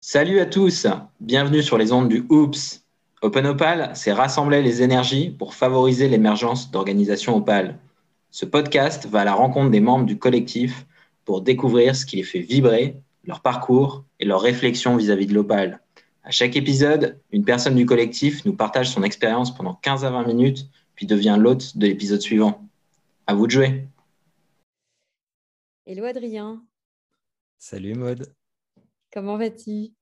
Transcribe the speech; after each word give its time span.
Salut 0.00 0.40
à 0.40 0.46
tous, 0.46 0.88
bienvenue 1.20 1.62
sur 1.62 1.78
les 1.78 1.92
ondes 1.92 2.08
du 2.08 2.26
OOPS. 2.28 2.82
Open 3.22 3.46
Opal, 3.46 3.92
c'est 3.94 4.12
rassembler 4.12 4.62
les 4.62 4.82
énergies 4.82 5.30
pour 5.30 5.54
favoriser 5.54 6.08
l'émergence 6.08 6.72
d'organisations 6.72 7.36
Opal. 7.36 7.78
Ce 8.32 8.44
podcast 8.44 9.06
va 9.06 9.20
à 9.20 9.24
la 9.24 9.34
rencontre 9.34 9.70
des 9.70 9.80
membres 9.80 10.06
du 10.06 10.18
collectif 10.18 10.86
pour 11.24 11.42
découvrir 11.42 11.94
ce 11.94 12.04
qui 12.04 12.16
les 12.16 12.24
fait 12.24 12.40
vibrer, 12.40 12.96
leur 13.22 13.42
parcours 13.42 14.02
et 14.18 14.24
leurs 14.24 14.40
réflexions 14.40 14.96
vis-à-vis 14.96 15.26
de 15.26 15.34
l'Opal. 15.34 15.80
À 16.24 16.32
chaque 16.32 16.56
épisode, 16.56 17.20
une 17.30 17.44
personne 17.44 17.76
du 17.76 17.86
collectif 17.86 18.44
nous 18.44 18.54
partage 18.54 18.90
son 18.90 19.04
expérience 19.04 19.54
pendant 19.54 19.74
15 19.74 20.04
à 20.04 20.10
20 20.10 20.26
minutes, 20.26 20.66
puis 20.98 21.06
devient 21.06 21.36
l'hôte 21.38 21.78
de 21.78 21.86
l'épisode 21.86 22.20
suivant. 22.20 22.68
À 23.28 23.32
vous 23.32 23.46
de 23.46 23.52
jouer. 23.52 23.88
Hello 25.86 26.04
Adrien. 26.04 26.66
Salut 27.56 27.94
Maude. 27.94 28.34
Comment 29.12 29.36
vas-tu? 29.36 29.92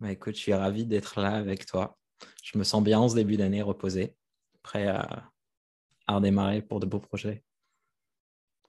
Bah, 0.00 0.10
écoute, 0.10 0.34
je 0.34 0.40
suis 0.40 0.54
ravi 0.54 0.86
d'être 0.86 1.20
là 1.20 1.32
avec 1.32 1.66
toi. 1.66 1.98
Je 2.42 2.56
me 2.56 2.64
sens 2.64 2.82
bien 2.82 3.00
en 3.00 3.10
ce 3.10 3.16
début 3.16 3.36
d'année, 3.36 3.60
reposé, 3.60 4.16
prêt 4.62 4.86
à, 4.86 5.30
redémarrer 6.08 6.62
pour 6.62 6.80
de 6.80 6.86
beaux 6.86 7.00
projets. 7.00 7.44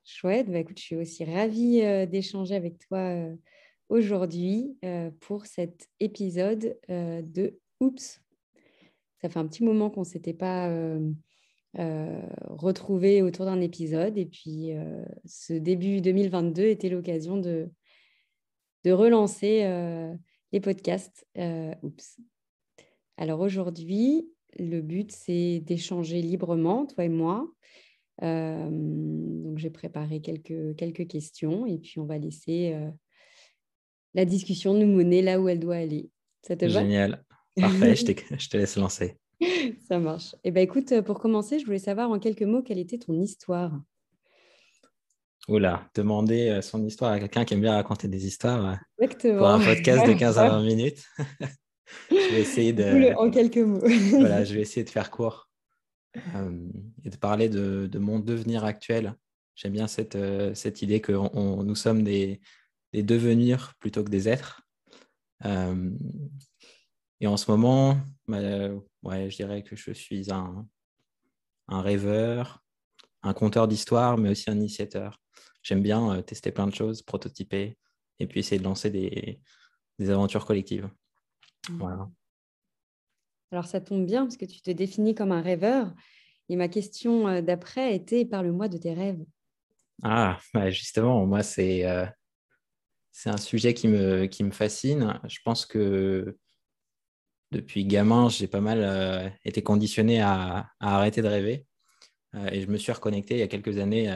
Chouette, 0.04 0.52
bah, 0.52 0.60
écoute, 0.60 0.78
je 0.78 0.84
suis 0.84 0.98
aussi 0.98 1.24
ravie 1.24 1.82
euh, 1.84 2.06
d'échanger 2.06 2.56
avec 2.56 2.80
toi 2.80 2.98
euh, 2.98 3.34
aujourd'hui 3.88 4.78
euh, 4.84 5.10
pour 5.22 5.46
cet 5.46 5.88
épisode 6.02 6.78
de 6.90 7.58
Oups. 7.80 8.22
Ça 9.22 9.30
fait 9.30 9.40
un 9.40 9.48
petit 9.48 9.64
moment 9.64 9.90
qu'on 9.90 10.02
ne 10.02 10.06
s'était 10.06 10.34
pas 10.34 10.70
retrouvé 11.78 13.22
autour 13.22 13.46
d'un 13.46 13.60
épisode 13.60 14.18
et 14.18 14.26
puis 14.26 14.72
ce 15.26 15.54
début 15.54 16.02
2022 16.02 16.64
était 16.64 16.90
l'occasion 16.90 17.38
de, 17.38 17.70
de 18.86 18.92
relancer 18.92 19.64
les 20.56 20.62
podcasts. 20.62 21.28
Euh, 21.38 21.74
oups. 21.84 22.18
Alors 23.18 23.42
aujourd'hui, 23.42 24.28
le 24.58 24.80
but, 24.82 25.12
c'est 25.12 25.60
d'échanger 25.60 26.22
librement, 26.22 26.86
toi 26.86 27.04
et 27.04 27.10
moi. 27.10 27.48
Euh, 28.24 28.70
donc 28.72 29.58
j'ai 29.58 29.70
préparé 29.70 30.22
quelques, 30.22 30.78
quelques 30.78 31.08
questions 31.08 31.66
et 31.66 31.78
puis 31.78 32.00
on 32.00 32.06
va 32.06 32.18
laisser 32.18 32.72
euh, 32.74 32.90
la 34.14 34.24
discussion 34.24 34.74
nous 34.74 34.88
mener 34.88 35.22
là 35.22 35.42
où 35.42 35.50
elle 35.50 35.60
doit 35.60 35.76
aller. 35.76 36.10
Ça 36.42 36.56
te 36.56 36.70
Génial. 36.70 37.26
Parfait, 37.58 37.96
je, 37.96 38.06
je, 38.40 38.50
te 38.50 38.56
laisse 38.56 38.78
lancer. 38.78 39.18
Ça 39.88 40.00
marche. 40.00 40.34
Et 40.36 40.50
eh 40.50 40.52
ben, 40.52 40.62
écoute, 40.62 41.02
pour 41.02 41.20
commencer, 41.20 41.60
je 41.60 41.66
voulais 41.66 41.80
savoir 41.80 42.10
en 42.10 42.20
quelques 42.20 42.44
mots 42.44 42.62
quelle 42.62 42.80
était 42.80 42.98
ton 42.98 43.20
histoire? 43.20 43.72
Oula, 45.48 45.88
demander 45.94 46.50
euh, 46.50 46.62
son 46.62 46.84
histoire 46.84 47.12
à 47.12 47.20
quelqu'un 47.20 47.46
qui 47.46 47.54
aime 47.54 47.62
bien 47.62 47.74
raconter 47.74 48.08
des 48.08 48.26
histoires 48.26 48.80
euh, 49.00 49.38
pour 49.38 49.48
un 49.48 49.64
podcast 49.64 50.08
de 50.08 50.14
15 50.18 50.40
à 50.40 50.50
20 50.50 50.64
minutes. 50.64 51.04
je 52.10 52.16
vais 52.16 52.42
essayer 52.42 52.74
de. 52.74 53.14
En 53.16 53.30
quelques 53.30 53.58
mots. 53.58 53.84
voilà, 54.12 54.44
je 54.44 54.56
vais 54.56 54.62
essayer 54.62 54.84
de 54.84 54.90
faire 54.90 55.12
court 55.12 55.52
euh, 56.18 56.70
et 57.04 57.12
de 57.12 57.18
parler 57.18 57.50
de, 57.50 58.00
mon 58.00 58.20
devenir 58.20 58.66
actuel. 58.66 59.14
J'aime 59.56 59.74
bien 59.74 59.88
cette, 59.88 60.18
cette 60.56 60.82
idée 60.82 61.00
que 61.00 61.14
nous 61.14 61.76
sommes 61.76 62.04
des, 62.04 62.42
des, 62.92 63.04
devenirs 63.04 63.74
plutôt 63.80 64.04
que 64.04 64.10
des 64.10 64.28
êtres. 64.28 64.64
Et 67.22 67.28
en 67.28 67.38
ce 67.38 67.50
moment, 67.50 67.98
bah, 68.28 68.70
ouais, 69.04 69.30
je 69.30 69.36
dirais 69.36 69.64
que 69.64 69.76
je 69.76 69.92
suis 69.92 70.32
un, 70.32 70.68
un 71.68 71.82
rêveur, 71.82 72.64
un 73.24 73.34
conteur 73.34 73.68
d'histoire, 73.68 74.18
mais 74.18 74.30
aussi 74.30 74.50
un 74.50 74.56
initiateur 74.56 75.20
j'aime 75.66 75.82
bien 75.82 76.16
euh, 76.16 76.22
tester 76.22 76.52
plein 76.52 76.68
de 76.68 76.74
choses, 76.74 77.02
prototyper 77.02 77.78
et 78.20 78.28
puis 78.28 78.40
essayer 78.40 78.60
de 78.60 78.64
lancer 78.64 78.90
des, 78.90 79.42
aventures 80.10 80.46
collectives. 80.46 80.90
Mmh. 81.70 81.78
Voilà. 81.78 82.10
Alors 83.52 83.66
ça 83.66 83.82
tombe 83.82 84.06
bien 84.06 84.24
parce 84.24 84.38
que 84.38 84.46
tu 84.46 84.62
te 84.62 84.72
définis 84.72 85.16
comme 85.16 85.32
un 85.32 85.42
rêveur. 85.42 85.92
Et 86.48 86.56
ma 86.56 86.68
question 86.68 87.28
euh, 87.28 87.42
d'après 87.42 87.96
était 87.96 88.26
parle-moi 88.26 88.68
de 88.68 88.78
tes 88.78 88.94
rêves. 88.94 89.26
Ah, 90.04 90.40
bah, 90.54 90.70
justement, 90.70 91.26
moi, 91.26 91.42
c'est 91.42 91.86
euh, 91.86 92.06
un 93.26 93.38
sujet 93.38 93.74
qui 93.74 93.88
me, 93.88 94.28
qui 94.28 94.44
me 94.44 94.52
fascine. 94.52 95.20
Je 95.28 95.40
pense 95.44 95.66
que 95.66 96.38
depuis 97.52 97.86
gamin, 97.86 98.30
j'ai 98.30 98.48
pas 98.48 98.62
mal 98.62 99.34
été 99.44 99.62
conditionné 99.64 100.22
à, 100.22 100.70
à, 100.80 100.98
arrêter 100.98 101.22
de 101.22 101.28
rêver. 101.28 101.66
et 102.52 102.62
je 102.62 102.68
me 102.68 102.78
suis 102.78 102.92
reconnecté 102.92 103.36
il 103.36 103.40
y 103.40 103.44
a 103.44 103.48
quelques 103.48 103.78
années 103.78 104.14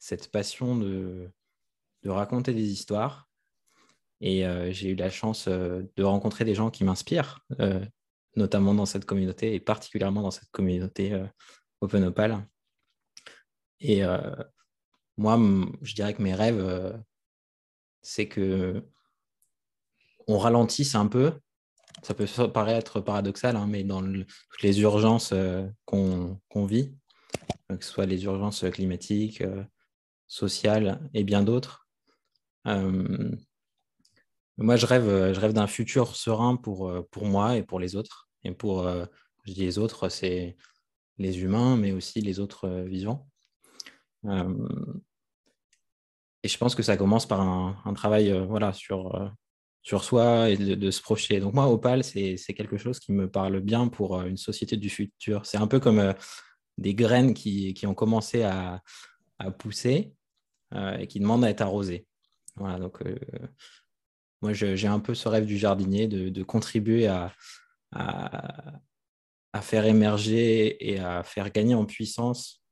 cette 0.00 0.30
passion 0.32 0.76
de, 0.76 1.30
raconter 2.04 2.52
des 2.52 2.72
histoires. 2.72 3.28
Et 4.22 4.44
euh, 4.44 4.72
j'ai 4.72 4.90
eu 4.90 4.94
la 4.96 5.10
chance 5.10 5.46
euh, 5.48 5.82
de 5.96 6.02
rencontrer 6.02 6.44
des 6.44 6.54
gens 6.54 6.70
qui 6.70 6.84
m'inspirent, 6.84 7.46
euh, 7.60 7.84
notamment 8.36 8.74
dans 8.74 8.86
cette 8.86 9.04
communauté 9.04 9.54
et 9.54 9.60
particulièrement 9.60 10.22
dans 10.22 10.30
cette 10.30 10.50
communauté 10.50 11.22
Open 11.80 12.04
Opal. 12.04 12.46
Et 13.80 14.02
moi, 15.16 15.38
je 15.80 15.94
dirais 15.94 16.12
que 16.12 16.20
mes 16.20 16.34
rêves, 16.34 17.02
c'est 18.02 18.28
que 18.28 18.84
on 20.26 20.38
ralentisse 20.38 20.94
un 20.94 21.06
peu. 21.06 21.32
Ça 22.02 22.14
peut 22.14 22.26
paraître 22.52 23.00
paradoxal, 23.00 23.56
hein, 23.56 23.66
mais 23.68 23.84
dans 23.84 24.02
toutes 24.02 24.62
les 24.62 24.80
urgences 24.80 25.34
qu'on 25.84 26.66
vit, 26.66 26.94
que 27.68 27.84
ce 27.84 27.90
soit 27.90 28.06
les 28.06 28.24
urgences 28.24 28.64
climatiques, 28.70 29.42
sociale 30.30 31.10
et 31.12 31.24
bien 31.24 31.42
d'autres. 31.42 31.88
Euh, 32.66 33.30
moi, 34.56 34.76
je 34.76 34.86
rêve, 34.86 35.34
je 35.34 35.40
rêve 35.40 35.52
d'un 35.52 35.66
futur 35.66 36.16
serein 36.16 36.56
pour, 36.56 36.88
euh, 36.88 37.06
pour 37.10 37.26
moi 37.26 37.56
et 37.56 37.62
pour 37.62 37.80
les 37.80 37.96
autres. 37.96 38.30
Et 38.44 38.52
pour, 38.52 38.86
euh, 38.86 39.04
je 39.44 39.52
dis 39.52 39.60
les 39.60 39.78
autres, 39.78 40.08
c'est 40.08 40.56
les 41.18 41.40
humains, 41.42 41.76
mais 41.76 41.92
aussi 41.92 42.20
les 42.20 42.40
autres 42.40 42.68
vivants. 42.86 43.26
et 46.42 46.48
je 46.48 46.58
pense 46.58 46.74
que 46.74 46.82
ça 46.82 46.96
commence 46.96 47.26
par 47.26 47.40
un, 47.40 47.94
travail 47.94 48.32
voilà, 48.46 48.72
sur, 48.72 49.32
sur 49.82 50.04
soi 50.04 50.50
et 50.50 50.56
de, 50.56 50.90
se 50.90 51.00
projeter. 51.00 51.40
Donc 51.40 51.54
moi, 51.54 51.68
Opal, 51.68 52.04
c'est 52.04 52.36
quelque 52.54 52.76
chose 52.76 53.00
qui 53.00 53.12
me 53.12 53.30
parle 53.30 53.60
bien 53.60 53.88
pour 53.88 54.20
une 54.22 54.36
société 54.36 54.76
du 54.76 54.90
futur. 54.90 55.46
C'est 55.46 55.58
un 55.58 55.66
peu 55.66 55.80
comme 55.80 56.14
des 56.78 56.94
graines 56.94 57.34
qui, 57.34 57.74
qui 57.74 57.86
ont 57.86 57.94
commencé 57.94 58.42
à, 58.42 58.82
à 59.40 59.50
pousser 59.50 60.12
euh, 60.74 60.96
et 60.98 61.08
qui 61.08 61.18
demande 61.18 61.44
à 61.44 61.50
être 61.50 61.62
arrosé. 61.62 62.06
Voilà, 62.56 62.78
donc 62.78 63.02
euh, 63.02 63.16
moi 64.42 64.52
j'ai 64.52 64.86
un 64.86 65.00
peu 65.00 65.14
ce 65.14 65.28
rêve 65.28 65.46
du 65.46 65.56
jardinier 65.56 66.06
de, 66.06 66.42
contribuer 66.42 67.06
à, 67.06 67.32
à, 67.92 68.80
faire 69.62 69.86
émerger 69.86 70.92
et 70.92 70.98
à 70.98 71.22
faire 71.22 71.50
gagner 71.50 71.74
en 71.74 71.86
puissance 71.86 72.62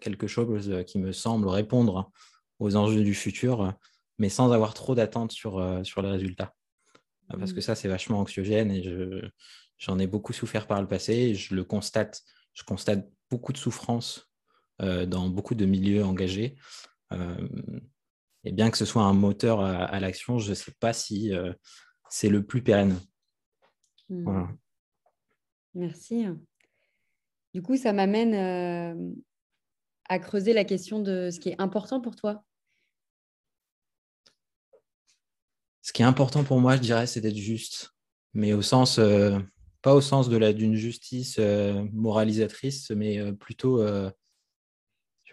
quelque 0.00 0.26
chose 0.26 0.84
qui 0.86 0.98
me 0.98 1.12
semble 1.12 1.48
répondre 1.48 2.10
aux 2.58 2.76
enjeux 2.76 3.02
du 3.02 3.14
futur, 3.14 3.74
mais 4.20 4.28
sans 4.28 4.52
avoir 4.52 4.74
trop 4.74 4.94
d'attentes 4.94 5.32
sur, 5.32 5.58
euh, 5.58 5.82
sur 5.82 6.00
les 6.02 6.10
résultats. 6.10 6.54
Parce 7.28 7.52
que 7.52 7.58
mmh. 7.58 7.62
ça, 7.62 7.74
c'est 7.74 7.88
vachement 7.88 8.20
anxiogène 8.20 8.72
et 8.72 8.82
j'en 9.78 9.98
ai 10.00 10.08
beaucoup 10.08 10.32
souffert 10.32 10.66
par 10.66 10.80
le 10.80 10.88
passé. 10.88 11.12
Et 11.12 11.34
je 11.36 11.54
le 11.54 11.62
constate. 11.62 12.22
Je 12.54 12.64
constate 12.64 13.08
beaucoup 13.30 13.52
de 13.52 13.56
souffrance 13.56 14.32
dans 14.80 15.28
beaucoup 15.28 15.54
de 15.54 15.64
milieux 15.64 16.04
engagés. 16.04 16.56
Euh, 17.12 17.48
et 18.44 18.52
bien 18.52 18.70
que 18.70 18.78
ce 18.78 18.84
soit 18.84 19.02
un 19.02 19.12
moteur 19.12 19.60
à, 19.60 20.00
l'action, 20.00 20.38
je 20.38 20.50
ne 20.50 20.54
sais 20.54 20.72
pas 20.80 20.92
si 20.92 21.34
euh, 21.34 21.52
c'est 22.08 22.30
le 22.30 22.44
plus 22.44 22.62
pérenne. 22.62 22.98
Hmm. 24.08 24.46
Merci. 25.74 26.26
Du 27.54 27.62
coup, 27.62 27.76
ça 27.76 27.92
m'amène 27.92 28.34
euh, 28.34 29.12
à 30.08 30.18
creuser 30.18 30.52
la 30.52 30.64
question 30.64 31.00
de 31.00 31.30
ce 31.30 31.38
qui 31.38 31.50
est 31.50 31.60
important 31.60 32.00
pour 32.00 32.16
toi. 32.16 32.44
Ce 35.90 35.92
qui 35.92 36.02
est 36.02 36.04
important 36.04 36.44
pour 36.44 36.60
moi, 36.60 36.76
je 36.76 36.82
dirais, 36.82 37.08
c'est 37.08 37.20
d'être 37.20 37.36
juste, 37.36 37.96
mais 38.32 38.52
au 38.52 38.62
sens, 38.62 39.00
pas 39.82 39.92
au 39.92 40.00
sens 40.00 40.28
d'une 40.28 40.76
justice 40.76 41.40
moralisatrice, 41.92 42.92
mais 42.92 43.32
plutôt 43.32 43.82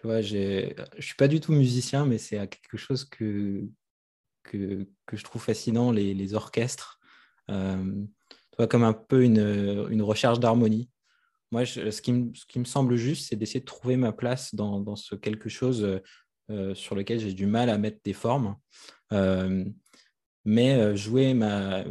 vois, 0.02 0.20
je 0.20 0.74
ne 0.96 1.00
suis 1.00 1.14
pas 1.14 1.28
du 1.28 1.38
tout 1.38 1.52
musicien, 1.52 2.06
mais 2.06 2.18
c'est 2.18 2.36
quelque 2.48 2.76
chose 2.76 3.04
que, 3.04 3.68
que, 4.42 4.84
que 5.06 5.16
je 5.16 5.22
trouve 5.22 5.42
fascinant, 5.42 5.92
les, 5.92 6.12
les 6.12 6.34
orchestres. 6.34 6.98
Euh, 7.50 8.04
vois, 8.56 8.66
comme 8.66 8.82
un 8.82 8.92
peu 8.94 9.22
une, 9.22 9.86
une 9.90 10.02
recherche 10.02 10.40
d'harmonie. 10.40 10.90
Moi, 11.52 11.66
ce, 11.66 12.00
qui 12.00 12.12
me, 12.12 12.34
ce 12.34 12.46
qui 12.46 12.58
me 12.58 12.64
semble 12.64 12.96
juste, 12.96 13.28
c'est 13.28 13.36
d'essayer 13.36 13.60
de 13.60 13.64
trouver 13.64 13.96
ma 13.96 14.12
place 14.12 14.56
dans, 14.56 14.80
dans 14.80 14.96
ce 14.96 15.14
quelque 15.14 15.48
chose 15.48 16.00
euh, 16.50 16.74
sur 16.74 16.96
lequel 16.96 17.20
j'ai 17.20 17.32
du 17.32 17.46
mal 17.46 17.70
à 17.70 17.78
mettre 17.78 18.00
des 18.04 18.12
formes. 18.12 18.56
Euh, 20.48 20.52
mais 20.52 20.96
jouer 20.96 21.34
ma, 21.34 21.84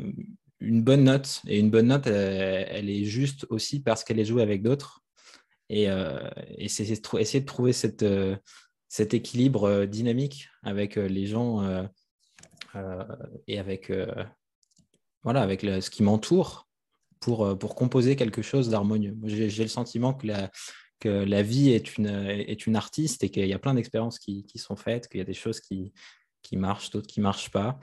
une 0.59 0.83
bonne 0.83 1.03
note, 1.03 1.41
et 1.47 1.59
une 1.59 1.69
bonne 1.69 1.87
note, 1.87 2.07
elle, 2.07 2.67
elle 2.69 2.89
est 2.89 3.05
juste 3.05 3.45
aussi 3.49 3.81
parce 3.81 4.03
qu'elle 4.03 4.19
est 4.19 4.25
jouée 4.25 4.43
avec 4.43 4.63
d'autres. 4.63 5.01
Et, 5.69 5.87
c'est 6.67 6.83
essayer 6.83 7.41
de 7.41 7.45
trouver 7.45 7.73
cette, 7.73 8.05
cet 8.87 9.13
équilibre 9.13 9.85
dynamique 9.85 10.49
avec 10.63 10.95
les 10.95 11.27
gens 11.27 11.87
et 13.47 13.59
avec, 13.59 13.91
voilà, 15.23 15.41
avec 15.41 15.61
ce 15.61 15.89
qui 15.89 16.03
m'entoure 16.03 16.69
pour, 17.19 17.57
pour 17.59 17.75
composer 17.75 18.15
quelque 18.15 18.41
chose 18.41 18.69
d'harmonieux. 18.69 19.17
J'ai 19.25 19.63
le 19.63 19.69
sentiment 19.69 20.13
que 20.13 20.27
la, 20.27 20.49
que 20.99 21.09
la 21.09 21.43
vie 21.43 21.71
est 21.71 21.97
une, 21.97 22.07
est 22.07 22.65
une 22.65 22.77
artiste 22.77 23.23
et 23.25 23.29
qu'il 23.29 23.45
y 23.45 23.53
a 23.53 23.59
plein 23.59 23.73
d'expériences 23.73 24.19
qui, 24.19 24.45
qui, 24.45 24.59
sont 24.59 24.77
faites, 24.77 25.09
qu'il 25.09 25.17
y 25.19 25.21
a 25.21 25.25
des 25.25 25.33
choses 25.33 25.59
qui, 25.59 25.91
qui 26.41 26.55
marchent, 26.55 26.91
d'autres 26.91 27.07
qui 27.07 27.19
ne 27.19 27.23
marchent 27.23 27.51
pas. 27.51 27.79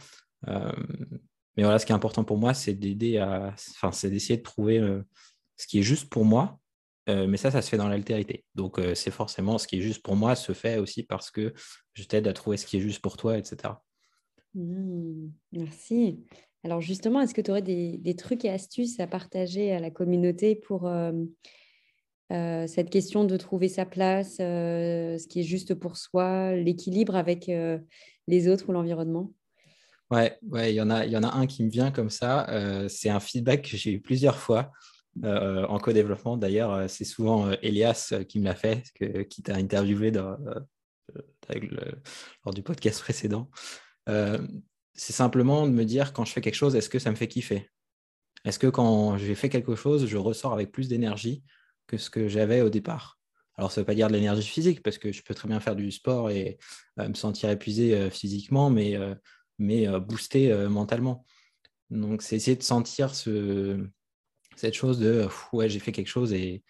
Euh, 0.48 0.72
mais 1.56 1.62
voilà, 1.62 1.78
ce 1.78 1.86
qui 1.86 1.92
est 1.92 1.94
important 1.94 2.24
pour 2.24 2.38
moi, 2.38 2.54
c'est 2.54 2.74
d'aider 2.74 3.18
à, 3.18 3.54
enfin, 3.70 3.92
c'est 3.92 4.10
d'essayer 4.10 4.36
de 4.36 4.42
trouver 4.42 4.78
euh, 4.78 5.02
ce 5.56 5.66
qui 5.66 5.78
est 5.78 5.82
juste 5.82 6.08
pour 6.10 6.24
moi. 6.24 6.58
Euh, 7.08 7.26
mais 7.26 7.36
ça, 7.36 7.50
ça 7.50 7.60
se 7.60 7.68
fait 7.68 7.76
dans 7.76 7.88
l'altérité. 7.88 8.44
Donc, 8.54 8.80
c'est 8.94 9.10
forcément 9.10 9.58
ce 9.58 9.66
qui 9.66 9.76
est 9.76 9.82
juste 9.82 10.02
pour 10.02 10.16
moi 10.16 10.34
se 10.34 10.52
fait 10.52 10.78
aussi 10.78 11.02
parce 11.02 11.30
que 11.30 11.52
je 11.92 12.04
t'aide 12.04 12.26
à 12.26 12.32
trouver 12.32 12.56
ce 12.56 12.66
qui 12.66 12.78
est 12.78 12.80
juste 12.80 13.02
pour 13.02 13.18
toi, 13.18 13.36
etc. 13.36 13.74
Mmh, 14.54 15.28
merci. 15.52 16.24
Alors 16.62 16.80
justement, 16.80 17.20
est-ce 17.20 17.34
que 17.34 17.42
tu 17.42 17.50
aurais 17.50 17.60
des, 17.60 18.16
trucs 18.16 18.46
et 18.46 18.48
astuces 18.50 18.98
à 19.00 19.06
partager 19.06 19.70
à 19.72 19.80
la 19.80 19.90
communauté 19.90 20.54
pour 20.54 20.90
cette 22.30 22.88
question 22.88 23.24
de 23.24 23.36
trouver 23.36 23.68
sa 23.68 23.84
place, 23.84 24.36
ce 24.36 25.28
qui 25.28 25.40
est 25.40 25.44
juste 25.44 25.74
pour 25.74 25.98
soi, 25.98 26.56
l'équilibre 26.56 27.16
avec 27.16 27.50
les 28.28 28.48
autres 28.48 28.70
ou 28.70 28.72
l'environnement? 28.72 29.30
Ouais, 30.14 30.38
ouais, 30.42 30.72
il 30.72 30.76
y 30.76 30.80
en 30.80 30.90
a, 30.90 31.00
a 31.00 31.36
un 31.36 31.46
qui 31.46 31.64
me 31.64 31.70
vient 31.70 31.90
comme 31.90 32.10
ça. 32.10 32.46
c'est 32.88 33.10
un 33.10 33.18
feedback 33.18 33.68
que 33.70 33.76
j'ai 33.76 33.92
eu 33.92 34.00
plusieurs 34.00 34.38
fois 34.38 34.70
en 35.22 35.78
co-développement. 35.78 36.36
D'ailleurs, 36.36 36.88
c'est 36.88 37.04
souvent 37.04 37.50
Elias 37.62 38.14
qui 38.28 38.38
me 38.38 38.44
l'a 38.44 38.54
fait, 38.54 38.84
qui 39.28 39.42
t'a 39.42 39.56
interviewé 39.56 40.12
lors 40.12 40.38
du 42.54 42.62
podcast 42.62 43.00
précédent. 43.00 43.50
c'est 44.06 45.12
simplement 45.12 45.66
de 45.66 45.72
me 45.72 45.84
dire 45.84 46.12
quand 46.12 46.24
je 46.24 46.32
fais 46.32 46.40
quelque 46.40 46.54
chose, 46.54 46.76
est-ce 46.76 46.88
que 46.88 47.00
ça 47.00 47.10
me 47.10 47.16
fait 47.16 47.28
kiffer? 47.28 47.68
Est-ce 48.44 48.60
que 48.60 48.68
quand 48.68 49.16
j'ai 49.18 49.34
fait 49.34 49.48
quelque 49.48 49.74
chose, 49.74 50.06
je 50.06 50.16
ressors 50.16 50.52
avec 50.52 50.70
plus 50.70 50.88
d'énergie 50.88 51.42
que 51.88 51.96
ce 51.96 52.08
que 52.08 52.28
j'avais 52.28 52.60
au 52.60 52.70
départ? 52.70 53.18
Alors, 53.56 53.70
ça 53.70 53.80
ne 53.80 53.82
veut 53.82 53.86
pas 53.86 53.94
dire 53.94 54.08
de 54.08 54.12
l'énergie 54.12 54.46
physique, 54.46 54.82
parce 54.82 54.98
que 54.98 55.12
je 55.12 55.22
peux 55.22 55.34
très 55.34 55.48
bien 55.48 55.60
faire 55.60 55.76
du 55.76 55.90
sport 55.92 56.30
et 56.30 56.58
euh, 56.98 57.08
me 57.08 57.14
sentir 57.14 57.50
épuisé 57.50 57.94
euh, 57.94 58.10
physiquement, 58.10 58.68
mais, 58.68 58.96
euh, 58.96 59.14
mais 59.58 59.86
booster 60.00 60.54
mentalement. 60.68 61.24
Donc, 61.90 62.22
c'est 62.22 62.36
essayer 62.36 62.56
de 62.56 62.62
sentir 62.62 63.14
ce, 63.14 63.86
cette 64.56 64.74
chose 64.74 64.98
de 64.98 65.28
ouais, 65.52 65.68
j'ai 65.68 65.78
fait 65.78 65.92
quelque 65.92 66.08
chose 66.08 66.32
et 66.32 66.62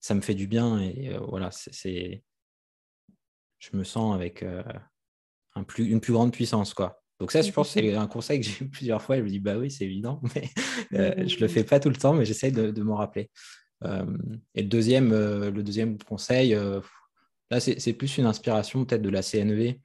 ça 0.00 0.14
me 0.14 0.20
fait 0.20 0.34
du 0.34 0.46
bien. 0.46 0.80
Et 0.80 1.16
voilà, 1.28 1.50
c'est, 1.50 2.22
je 3.58 3.76
me 3.76 3.84
sens 3.84 4.14
avec 4.14 4.44
un 5.54 5.64
plus, 5.64 5.86
une 5.86 6.00
plus 6.00 6.12
grande 6.12 6.32
puissance. 6.32 6.74
quoi. 6.74 7.02
Donc 7.20 7.32
ça, 7.32 7.42
je 7.42 7.52
pense 7.52 7.70
c'est 7.70 7.94
un 7.94 8.06
conseil 8.06 8.40
que 8.40 8.46
j'ai 8.48 8.64
eu 8.64 8.68
plusieurs 8.68 9.02
fois. 9.02 9.16
Je 9.18 9.22
me 9.22 9.28
dis, 9.28 9.38
bah 9.38 9.58
oui, 9.58 9.70
c'est 9.70 9.84
évident, 9.84 10.20
mais 10.34 10.48
je 10.90 11.36
ne 11.36 11.40
le 11.40 11.48
fais 11.48 11.64
pas 11.64 11.78
tout 11.78 11.90
le 11.90 11.96
temps, 11.96 12.14
mais 12.14 12.24
j'essaie 12.24 12.50
de, 12.50 12.70
de 12.70 12.82
m'en 12.82 12.96
rappeler. 12.96 13.30
Euh, 13.84 14.04
et 14.54 14.62
le 14.62 14.68
deuxième, 14.68 15.12
euh, 15.12 15.50
le 15.50 15.62
deuxième 15.62 15.98
conseil, 15.98 16.54
euh, 16.54 16.80
là, 17.50 17.60
c'est 17.60 17.92
plus 17.92 18.18
une 18.18 18.26
inspiration 18.26 18.84
peut-être 18.84 19.02
de 19.02 19.08
la 19.10 19.22
CNV. 19.22 19.80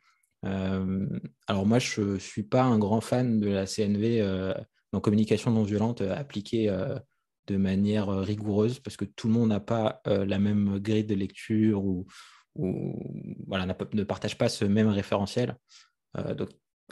Alors 0.45 1.65
moi, 1.65 1.79
je 1.79 2.01
ne 2.01 2.19
suis 2.19 2.43
pas 2.43 2.63
un 2.63 2.77
grand 2.77 3.01
fan 3.01 3.39
de 3.39 3.49
la 3.49 3.65
CNV 3.65 4.53
en 4.91 4.99
communication 4.99 5.51
non 5.51 5.63
violente 5.63 6.01
appliquée 6.01 6.67
de 7.47 7.57
manière 7.57 8.07
rigoureuse 8.07 8.79
parce 8.79 8.97
que 8.97 9.05
tout 9.05 9.27
le 9.27 9.33
monde 9.33 9.49
n'a 9.49 9.59
pas 9.59 10.01
la 10.05 10.39
même 10.39 10.79
grille 10.79 11.05
de 11.05 11.15
lecture 11.15 11.83
ou, 11.83 12.05
ne 12.57 14.03
partage 14.03 14.37
pas 14.37 14.49
ce 14.49 14.65
même 14.65 14.89
référentiel. 14.89 15.57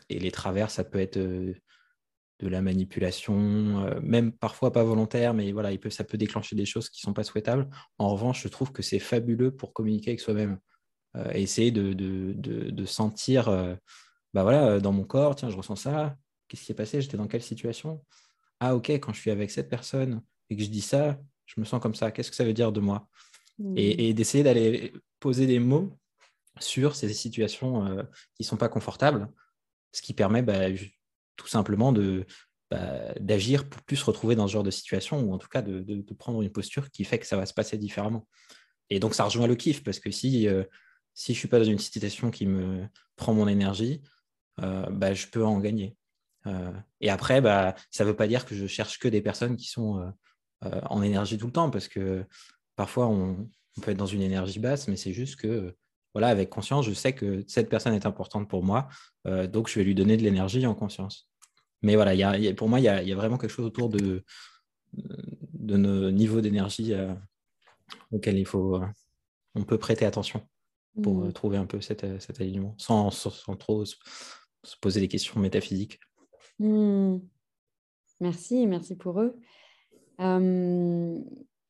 et 0.10 0.20
les 0.20 0.32
travers, 0.32 0.72
ça 0.72 0.84
peut 0.84 1.00
être 1.00 1.20
de 2.40 2.50
la 2.50 2.62
manipulation, 2.62 3.86
euh, 3.86 4.00
même 4.02 4.32
parfois 4.32 4.72
pas 4.72 4.84
volontaire, 4.84 5.34
mais 5.34 5.52
voilà, 5.52 5.70
ça 5.90 6.04
peut 6.04 6.18
déclencher 6.18 6.56
des 6.56 6.66
choses 6.66 6.90
qui 6.90 7.02
ne 7.02 7.10
sont 7.10 7.14
pas 7.14 7.24
souhaitables. 7.24 7.70
En 7.98 8.10
revanche, 8.10 8.44
je 8.44 8.48
trouve 8.48 8.72
que 8.72 8.82
c'est 8.82 9.00
fabuleux 9.00 9.56
pour 9.56 9.74
communiquer 9.74 10.12
avec 10.12 10.20
soi-même. 10.20 10.60
Euh, 11.16 11.32
essayer 11.34 11.72
de, 11.72 11.94
de, 11.94 12.34
de, 12.34 12.86
sentir, 12.86 13.48
euh, 13.48 13.76
bah 14.34 14.44
voilà, 14.44 14.80
dans 14.80 14.92
mon 14.92 15.04
corps, 15.04 15.36
tiens, 15.36 15.50
je 15.50 15.56
ressens 15.56 15.76
ça, 15.76 16.16
qu'est-ce 16.48 16.66
qui 16.66 16.72
est 16.72 16.76
passé, 16.76 17.02
j'étais 17.02 17.18
dans 17.18 17.28
quelle 17.28 17.44
situation? 17.44 18.04
Ah 18.60 18.76
ok, 18.76 18.90
quand 18.90 19.14
je 19.14 19.20
suis 19.20 19.30
avec 19.32 19.52
cette 19.52 19.70
personne 19.70 20.24
et 20.50 20.56
que 20.56 20.64
je 20.64 20.70
dis 20.70 20.82
ça, 20.82 21.20
je 21.46 21.60
me 21.60 21.66
sens 21.66 21.82
comme 21.82 21.94
ça, 21.94 22.12
qu'est-ce 22.12 22.32
que 22.32 22.36
ça 22.36 22.46
veut 22.46 22.54
dire 22.54 22.72
de 22.72 22.80
moi? 22.80 23.08
Mmh. 23.60 23.74
Et, 23.78 24.14
d'essayer 24.16 24.44
d'aller 24.44 24.94
poser 25.20 25.46
des 25.46 25.60
mots 25.60 25.96
sur 26.60 26.96
ces 26.96 27.14
situations 27.14 27.86
qui 28.36 28.42
ne 28.42 28.46
sont 28.46 28.58
pas 28.58 28.70
confortables, 28.70 29.32
ce 29.92 30.02
qui 30.02 30.14
permet 30.14 30.42
bah, 30.42 30.70
tout 31.36 31.48
simplement 31.48 31.92
de, 31.92 32.26
bah, 32.74 33.14
d'agir 33.20 33.70
pour 33.70 33.84
plus 33.84 33.98
se 33.98 34.06
retrouver 34.06 34.36
dans 34.36 34.48
ce 34.48 34.54
genre 34.54 34.64
de 34.64 34.72
situation 34.72 35.20
ou 35.22 35.32
en 35.32 35.38
tout 35.38 35.48
cas 35.48 35.62
de, 35.62 36.02
prendre 36.18 36.42
une 36.42 36.52
posture 36.52 36.90
qui 36.90 37.04
fait 37.04 37.20
que 37.20 37.28
ça 37.28 37.38
va 37.38 37.46
se 37.46 37.54
passer 37.54 37.78
différemment. 37.78 38.28
Et 38.90 39.00
donc 39.00 39.14
ça 39.14 39.26
rejoint 39.26 39.46
le 39.46 39.54
kiff 39.54 39.84
parce 39.84 40.00
que 40.00 40.10
si, 40.10 40.48
euh, 40.48 40.64
si 41.14 41.34
je 41.34 41.38
ne 41.38 41.40
suis 41.40 41.48
pas 41.48 41.60
dans 41.60 41.66
une 41.66 41.80
situation 41.80 42.32
qui 42.32 42.46
me 42.46 42.88
prend 43.16 43.34
mon 43.34 43.48
énergie, 43.48 44.02
euh, 44.62 44.86
bah, 44.90 45.14
je 45.14 45.28
peux 45.28 45.44
en 45.44 45.60
gagner. 45.60 45.96
Euh, 46.46 46.72
et 47.02 47.10
après, 47.10 47.42
bah, 47.42 47.76
ça 47.92 48.04
ne 48.04 48.10
veut 48.10 48.16
pas 48.16 48.28
dire 48.28 48.46
que 48.46 48.56
je 48.56 48.68
cherche 48.68 49.00
que 49.00 49.08
des 49.08 49.22
personnes 49.22 49.58
qui 49.58 49.68
sont 49.68 50.12
en 50.90 51.02
énergie 51.02 51.38
tout 51.38 51.48
le 51.48 51.52
temps 51.52 51.70
parce 51.70 51.90
que 51.90 52.26
parfois 52.78 53.08
on, 53.08 53.50
peut 53.82 53.92
être 53.92 53.98
dans 53.98 54.06
une 54.06 54.22
énergie 54.22 54.60
basse, 54.60 54.88
mais 54.88 54.96
c'est 54.96 55.14
juste 55.14 55.36
que 55.36 55.76
voilà, 56.14 56.28
avec 56.28 56.50
conscience, 56.50 56.86
je 56.86 56.94
sais 56.94 57.14
que 57.14 57.44
cette 57.48 57.70
personne 57.70 57.94
est 57.94 58.06
importante 58.06 58.48
pour 58.48 58.64
moi, 58.64 58.88
euh, 59.26 59.48
donc 59.48 59.68
je 59.68 59.80
vais 59.80 59.84
lui 59.84 59.96
donner 59.96 60.16
de 60.16 60.22
l'énergie 60.22 60.66
en 60.68 60.76
conscience. 60.76 61.28
Mais 61.82 61.96
voilà, 61.96 62.14
pour 62.54 62.70
moi, 62.70 62.80
il 62.80 62.84
y, 62.84 62.88
a, 62.88 63.16
vraiment 63.16 63.38
quelque 63.38 63.52
chose 63.52 63.66
autour 63.66 63.90
de, 63.90 64.24
de 64.94 65.78
nos 65.78 66.12
niveaux 66.12 66.40
d'énergie 66.40 66.94
euh, 66.94 67.14
auxquels 68.12 68.38
il 68.38 68.46
faut, 68.46 68.76
euh, 68.76 68.86
on 69.56 69.64
peut 69.64 69.78
prêter 69.78 70.06
attention 70.06 70.48
pour 71.02 71.16
mmh. 71.16 71.34
trouver 71.34 71.58
un 71.58 71.66
peu 71.66 71.82
cet, 71.82 72.04
alignement, 72.40 72.76
sans, 72.78 73.10
trop 73.58 73.86
se, 73.86 73.96
poser 74.82 75.00
des 75.00 75.08
questions 75.08 75.40
métaphysiques. 75.40 76.00
Mmh. 76.60 77.18
Merci, 78.20 78.68
merci 78.68 78.96
pour 78.96 79.20
eux. 79.22 79.36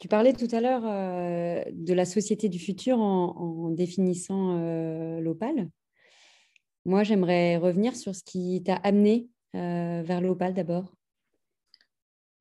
Tu 0.03 0.09
parlais 0.09 0.33
tout 0.33 0.49
à 0.51 0.59
l'heure 0.59 0.83
euh, 0.85 1.63
de 1.71 1.93
la 1.93 2.03
société 2.03 2.49
du 2.49 2.59
futur 2.59 2.99
en, 2.99 3.69
définissant 3.69 4.59
euh, 4.59 5.21
l'opale. 5.21 5.69
Moi, 6.83 7.03
j'aimerais 7.03 7.55
revenir 7.55 7.95
sur 7.95 8.13
ce 8.13 8.21
qui 8.21 8.61
t'a 8.65 8.75
amené 8.75 9.29
euh, 9.55 10.03
vers 10.03 10.19
l'opale 10.19 10.53
d'abord. 10.53 10.93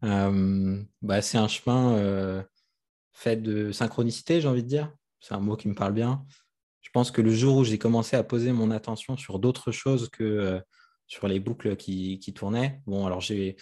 Bah, 0.01 1.23
c'est 1.23 1.39
un 1.39 1.47
chemin 1.47 2.45
fait 3.13 3.37
de 3.37 3.71
synchronicité, 3.71 4.41
j'ai 4.41 4.49
envie 4.49 4.65
de 4.65 4.69
dire. 4.69 4.93
C'est 5.21 5.35
un 5.35 5.41
mot 5.41 5.55
qui 5.55 5.69
me 5.69 5.75
parle 5.77 5.93
bien. 5.93 6.27
Je 6.83 6.91
pense 6.91 7.11
que 7.11 7.23
le 7.23 7.33
jour 7.33 7.57
où 7.57 7.65
j'ai 7.65 7.79
commencé 7.79 8.17
à 8.17 8.23
poser 8.23 8.53
mon 8.53 8.71
attention 8.71 9.17
sur 9.17 9.39
d'autres 9.39 9.73
choses 9.73 10.09
que 10.11 10.61
sur 11.13 11.29
les 11.29 11.41
boucles 11.41 11.77
qui, 11.77 12.33
tournaient, 12.35 12.81
bon, 12.87 13.07
alors 13.07 13.21
je 13.21 13.35
ne 13.35 13.53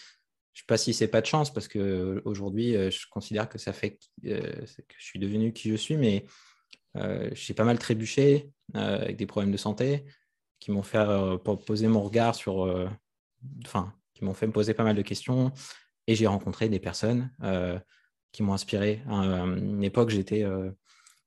sais 0.54 0.64
pas 0.66 0.76
si 0.76 0.94
c'est 0.94 1.08
pas 1.08 1.20
de 1.20 1.26
chance 1.26 1.52
parce 1.52 1.68
qu'aujourd'hui, 1.68 2.76
euh, 2.76 2.90
je 2.90 3.06
considère 3.10 3.48
que 3.48 3.58
ça 3.58 3.72
fait 3.72 3.98
euh, 4.26 4.52
que 4.52 4.94
je 4.96 5.04
suis 5.04 5.18
devenu 5.18 5.52
qui 5.52 5.68
je 5.68 5.74
suis, 5.74 5.96
mais 5.96 6.26
euh, 6.96 7.28
j'ai 7.32 7.54
pas 7.54 7.64
mal 7.64 7.78
trébuché 7.78 8.50
avec 8.74 9.16
des 9.16 9.26
problèmes 9.26 9.50
de 9.50 9.56
santé 9.56 10.04
qui 10.60 10.70
m'ont 10.70 10.82
fait 10.82 11.04
poser 11.66 11.88
mon 11.88 12.02
regard 12.02 12.34
sur, 12.36 12.88
enfin, 13.64 13.92
qui 14.14 14.24
m'ont 14.24 14.34
fait 14.34 14.46
me 14.46 14.52
poser 14.52 14.74
pas 14.74 14.84
mal 14.84 14.94
de 14.94 15.02
questions 15.02 15.52
et 16.06 16.14
j'ai 16.14 16.28
rencontré 16.28 16.68
des 16.68 16.78
personnes 16.78 17.32
qui 18.30 18.44
m'ont 18.44 18.52
inspiré. 18.52 19.02
À 19.08 19.14
une 19.14 19.82
époque, 19.82 20.10
j'étais 20.10 20.44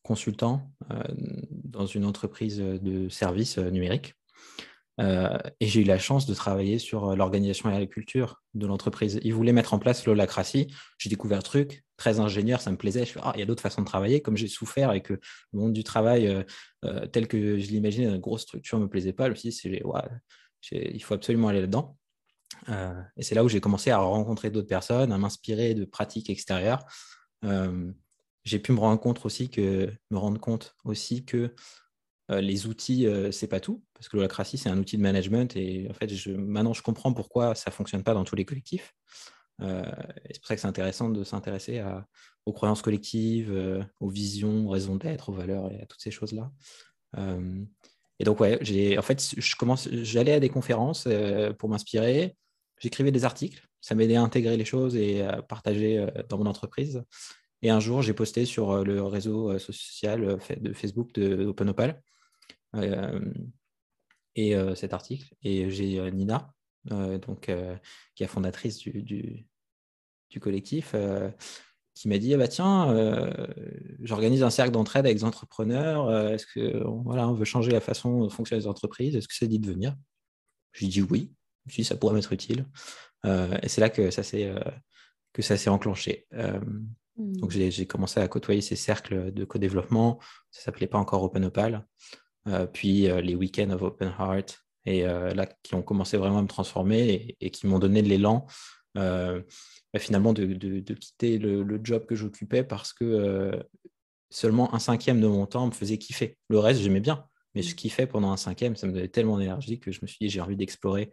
consultant 0.03 0.69
dans 1.63 1.86
une 1.86 2.05
entreprise 2.05 2.57
de 2.60 3.10
services 3.10 3.57
numériques 3.57 4.15
euh, 5.00 5.38
et 5.60 5.67
j'ai 5.67 5.81
eu 5.81 5.86
la 5.86 5.98
chance 5.98 6.25
de 6.27 6.33
travailler 6.33 6.77
sur 6.77 7.10
euh, 7.10 7.15
l'organisation 7.15 7.69
et 7.69 7.79
la 7.79 7.86
culture 7.86 8.43
de 8.53 8.67
l'entreprise. 8.67 9.19
Ils 9.24 9.33
voulaient 9.33 9.53
mettre 9.53 9.74
en 9.74 9.79
place 9.79 10.05
l'holacratie. 10.05 10.67
J'ai 11.00 11.10
découvert 11.10 11.39
le 11.39 11.43
truc, 11.43 11.83
très 11.98 12.19
ingénieur, 12.19 12.62
ça 12.62 12.69
me 12.72 12.77
plaisait. 12.77 13.05
Je 13.05 13.13
fais, 13.13 13.19
ah, 13.24 13.31
il 13.36 13.39
y 13.39 13.43
a 13.43 13.45
d'autres 13.45 13.62
façons 13.62 13.81
de 13.81 13.88
travailler. 13.88 14.22
Comme 14.22 14.38
j'ai 14.38 14.48
souffert 14.48 14.93
et 14.93 15.01
que 15.01 15.13
le 15.13 15.60
monde 15.60 15.74
du 15.74 15.83
travail, 15.83 16.27
euh, 16.86 17.07
tel 17.07 17.27
que 17.27 17.57
je 17.57 17.67
l'imaginais, 17.72 18.07
une 18.07 18.19
grosse 18.19 18.43
structure 18.43 18.77
ne 18.77 18.83
me 18.83 18.89
plaisait 18.89 19.13
pas, 19.13 19.25
je 19.25 19.31
me 19.31 19.36
suis 19.36 19.81
il 20.72 21.03
faut 21.03 21.13
absolument 21.13 21.50
aller 21.50 21.60
là-dedans. 21.60 21.98
et 22.69 23.24
c'est 23.24 23.36
là 23.36 23.43
où 23.43 23.50
j'ai 23.50 23.60
commencé 23.60 23.91
à 23.91 23.98
rencontrer 23.98 24.50
d'autres 24.50 24.69
personnes, 24.69 25.12
à 25.12 25.17
m'inspirer 25.17 25.74
de 25.74 25.83
pratiques 25.83 26.29
extérieures. 26.29 26.86
J'ai 28.43 28.59
pu 28.59 28.71
me 28.71 28.79
rendre 28.79 29.00
compte 29.00 29.25
aussi 29.25 29.50
que, 29.50 29.91
me 30.12 30.17
rendre 30.17 30.39
compte 30.39 30.75
aussi 30.83 31.25
que 31.25 31.53
euh, 32.31 32.41
les 32.41 32.67
outils, 32.67 33.05
euh, 33.05 33.31
c'est 33.31 33.47
pas 33.47 33.59
tout, 33.59 33.83
parce 33.93 34.07
que 34.07 34.15
l'holacratie, 34.15 34.57
c'est 34.57 34.69
un 34.69 34.77
outil 34.77 34.97
de 34.97 35.01
management. 35.01 35.55
Et 35.55 35.88
en 35.89 35.93
fait, 35.93 36.09
je, 36.09 36.31
maintenant, 36.31 36.73
je 36.73 36.81
comprends 36.81 37.13
pourquoi 37.13 37.55
ça 37.55 37.71
fonctionne 37.71 38.03
pas 38.03 38.13
dans 38.13 38.23
tous 38.23 38.35
les 38.35 38.45
collectifs. 38.45 38.93
Euh, 39.62 39.83
c'est 40.31 40.39
pour 40.39 40.47
ça 40.47 40.55
que 40.55 40.62
c'est 40.62 40.67
intéressant 40.67 41.09
de 41.09 41.23
s'intéresser 41.23 41.83
aux 42.45 42.53
croyances 42.53 42.81
collectives, 42.81 43.53
aux 44.00 44.09
visions, 44.09 44.67
aux 44.67 44.69
raisons 44.69 44.95
d'être, 44.95 45.29
aux 45.29 45.33
valeurs 45.33 45.71
et 45.71 45.81
à 45.81 45.85
toutes 45.85 46.01
ces 46.01 46.12
choses-là. 46.12 46.51
et 48.19 48.23
donc, 48.23 48.39
ouais, 48.39 48.57
en 48.97 49.01
fait, 49.01 49.35
j'allais 49.38 50.33
à 50.33 50.39
des 50.39 50.50
conférences 50.50 51.07
pour 51.59 51.69
m'inspirer, 51.69 52.35
j'écrivais 52.79 53.12
des 53.12 53.25
articles, 53.25 53.65
ça 53.79 53.95
m'aidait 53.95 54.15
à 54.15 54.21
intégrer 54.21 54.57
les 54.57 54.65
choses 54.65 54.95
et 54.95 55.21
à 55.21 55.41
partager 55.43 56.05
dans 56.29 56.39
mon 56.39 56.47
entreprise. 56.47 57.03
Et 57.63 57.70
un 57.70 57.79
jour, 57.79 58.01
j'ai 58.01 58.13
posté 58.13 58.43
sur 58.46 58.84
le 58.84 59.01
réseau 59.03 59.58
social 59.58 60.38
de 60.60 60.74
Facebook 60.74 61.13
de 61.13 61.46
OpenOpal 61.46 62.03
et 64.36 64.55
cet 64.75 64.93
article. 64.93 65.34
Et 65.43 65.72
j'ai 65.72 66.12
Nina, 66.12 66.53
donc, 66.86 67.50
qui 68.15 68.24
est 68.24 68.27
fondatrice 68.27 68.79
du, 68.79 69.48
collectif, 70.41 70.93
qui 71.96 72.10
m'a 72.10 72.17
dit 72.17 72.34
ah 72.34 72.38
bah 72.38 72.50
tiens, 72.50 72.93
j'organise 74.01 74.43
un 74.43 74.50
cercle 74.50 74.72
d'entraide 74.72 75.05
avec 75.05 75.20
des 75.20 75.24
entrepreneurs. 75.24 76.13
Est-ce 76.34 76.46
que 76.46 76.84
voilà, 77.05 77.29
on 77.29 77.34
veut 77.34 77.46
changer 77.46 77.72
la 77.72 77.79
façon 77.79 78.20
dont 78.20 78.29
fonctionnent 78.29 78.60
les 78.60 78.67
entreprises 78.67 79.15
Est-ce 79.15 79.29
que 79.29 79.36
c'est 79.36 79.48
dit 79.48 79.60
de 79.60 79.72
venir? 79.72 79.96
J'ai 80.74 80.88
dit 80.88 81.01
oui. 81.01 81.34
Je 81.67 81.75
dit 81.75 81.86
ça 81.86 81.96
pourrait 81.96 82.13
m'être 82.13 82.34
utile. 82.34 82.65
et 83.24 83.70
c'est 83.70 83.79
là 83.79 83.89
que 83.89 84.12
ça 84.12 84.22
s'est 84.22 84.53
ça 85.39 85.72
enclenché. 85.72 86.27
Mmh. 87.17 87.50
j'ai 87.50 87.86
commencé 87.86 88.20
à 88.20 88.27
côtoyer 88.27 88.62
ces 88.62 88.75
cercles 88.75 89.32
de 89.32 89.46
co-développement. 89.46 90.20
Ça 90.51 90.63
s'appelait 90.63 90.88
pas 90.88 90.98
encore 90.98 91.24
Open 91.24 91.46
Opal. 91.46 91.86
puis 92.74 93.08
les 93.08 93.36
week-ends 93.36 93.70
of 93.72 93.82
Open 93.82 94.13
Heart 94.17 94.60
et 94.86 95.03
là 95.03 95.48
qui 95.63 95.75
ont 95.75 95.82
commencé 95.82 96.17
vraiment 96.17 96.39
à 96.39 96.41
me 96.41 96.48
transformer 96.48 97.36
et, 97.39 97.50
qui 97.51 97.67
m'ont 97.67 97.79
donné 97.79 98.01
de 98.01 98.10
l'élan 98.10 98.46
bah, 98.96 99.43
finalement 99.98 100.34
de, 100.34 100.46
quitter 100.93 101.38
le, 101.38 101.79
job 101.84 102.05
que 102.05 102.15
j'occupais 102.15 102.63
parce 102.63 102.93
que 102.93 103.63
seulement 104.29 104.74
un 104.74 104.79
cinquième 104.79 105.22
de 105.22 105.27
mon 105.27 105.46
temps 105.46 105.67
me 105.67 105.72
faisait 105.72 105.98
kiffer. 105.98 106.38
Le 106.50 106.58
reste, 106.58 106.82
j'aimais 106.82 107.00
bien, 107.00 107.25
mais 107.53 107.62
je 107.62 107.72
mmh. 107.72 107.75
kiffais 107.75 108.08
pendant 108.08 108.32
un 108.32 108.38
cinquième, 108.38 108.75
ça 108.75 108.88
me 108.88 108.93
donnait 108.93 109.08
tellement 109.08 109.38
d'énergie 109.38 109.79
que 109.79 109.91
je 109.91 110.00
me 110.01 110.08
suis 110.08 110.17
dit 110.20 110.29
j'ai 110.29 110.41
envie 110.41 110.58
d'explorer 110.58 111.12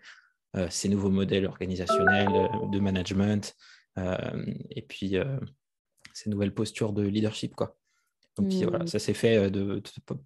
ces 0.68 0.88
nouveaux 0.88 1.10
modèles 1.10 1.46
organisationnels, 1.46 2.50
de 2.72 2.80
management, 2.80 3.54
et 3.96 4.82
puis 4.82 5.16
ces 6.22 6.30
nouvelles 6.30 6.54
postures 6.54 6.92
de 6.92 7.02
leadership. 7.02 7.54
Quoi. 7.54 7.76
Donc 8.36 8.52
voilà, 8.52 8.84
mmh. 8.84 8.86
ça 8.86 8.98
s'est 8.98 9.14
fait 9.14 9.50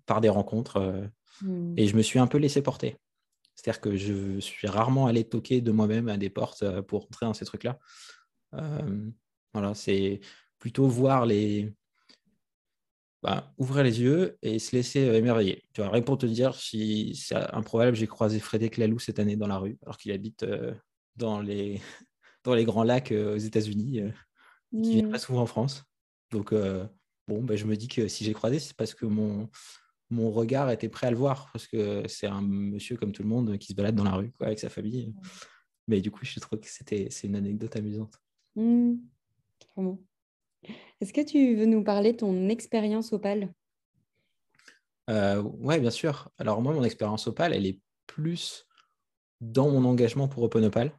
par 0.07 0.21
des 0.21 0.29
rencontres 0.29 1.11
et 1.77 1.87
je 1.87 1.97
me 1.97 2.03
suis 2.03 2.19
un 2.19 2.27
peu 2.27 2.39
laissé 2.39 2.63
porter. 2.63 2.97
C'est-à-dire 3.55 3.81
que 3.81 3.97
je 3.97 4.41
suis 4.41 4.67
rarement 4.67 5.07
allé 5.07 5.25
toquer 5.25 5.61
de 5.61 5.73
moi-même 5.73 6.09
à 6.09 6.17
des 6.17 6.31
portes 6.31 6.63
euh, 6.63 6.83
pour 6.83 7.05
entrer 7.05 7.27
dans 7.27 7.35
ces 7.35 7.45
trucs-là. 7.45 7.79
Euh, 8.55 9.11
voilà, 9.53 9.75
c'est 9.75 10.21
plutôt 10.59 10.89
voir 10.89 11.27
les. 11.27 11.73
Bah, 13.23 13.55
ouvrir 13.57 13.85
les 13.85 14.03
yeux 14.03 14.37
et 14.43 14.59
se 14.59 14.77
laisser 14.77 15.09
euh, 15.09 15.17
émerveiller. 15.17 15.63
Tu 15.73 15.81
vois, 15.81 15.91
rien 15.91 16.03
pour 16.03 16.19
te 16.19 16.27
dire 16.27 16.55
si 16.55 17.15
c'est 17.15 17.37
improbable, 17.55 17.97
j'ai 17.97 18.07
croisé 18.07 18.39
Frédéric 18.39 18.77
Laloux 18.77 18.99
cette 18.99 19.19
année 19.19 19.37
dans 19.37 19.47
la 19.47 19.57
rue, 19.57 19.79
alors 19.83 19.97
qu'il 19.97 20.13
habite 20.13 20.45
dans, 21.17 21.41
les... 21.41 21.81
dans 22.45 22.55
les 22.55 22.65
grands 22.65 22.83
lacs 22.83 23.13
aux 23.13 23.39
États-Unis, 23.39 24.03
qui 24.83 24.97
vient 24.97 25.09
pas 25.09 25.17
mmh. 25.17 25.21
souvent 25.21 25.43
en 25.43 25.47
France. 25.47 25.85
Donc, 26.31 26.53
bon, 26.53 27.43
bah, 27.43 27.57
je 27.57 27.65
me 27.65 27.77
dis 27.77 27.89
que 27.89 28.09
si 28.09 28.25
j'ai 28.25 28.33
croisé, 28.33 28.59
c'est 28.59 28.75
parce 28.75 28.95
que 28.95 29.07
mon, 29.07 29.49
mon 30.11 30.31
regard 30.31 30.71
était 30.71 30.89
prêt 30.89 31.07
à 31.07 31.11
le 31.11 31.17
voir 31.17 31.51
parce 31.53 31.67
que 31.67 32.03
c'est 32.09 32.27
un 32.27 32.43
monsieur 32.43 32.97
comme 32.97 33.13
tout 33.13 33.23
le 33.23 33.29
monde 33.29 33.59
qui 33.59 33.69
se 33.69 33.75
balade 33.75 33.95
dans 33.95 34.05
la 34.05 34.15
rue 34.15 34.33
avec 34.41 34.59
sa 34.59 34.69
famille. 34.69 35.15
Mais 35.89 36.01
du 36.01 36.11
coup, 36.11 36.25
je 36.25 36.39
trouve 36.41 36.61
que 36.61 36.69
c'était 36.69 37.09
c'est 37.11 37.27
une 37.27 37.37
anecdote 37.37 37.77
amusante. 37.77 38.19
Mmh. 38.57 38.95
Est-ce 41.01 41.13
que 41.13 41.21
tu 41.21 41.57
veux 41.57 41.67
nous 41.67 41.83
parler 41.83 42.13
de 42.13 42.19
ton 42.19 42.49
expérience 42.49 43.13
Opal 43.13 43.53
euh, 45.11 45.43
Oui, 45.43 45.79
bien 45.81 45.91
sûr. 45.91 46.31
Alors 46.39 46.63
moi, 46.63 46.73
mon 46.73 46.85
expérience 46.85 47.27
Opal, 47.27 47.53
elle 47.53 47.67
est 47.67 47.81
plus 48.07 48.67
dans 49.41 49.71
mon 49.71 49.85
engagement 49.85 50.29
pour 50.29 50.43
Open 50.45 50.65
Opal. 50.65 50.93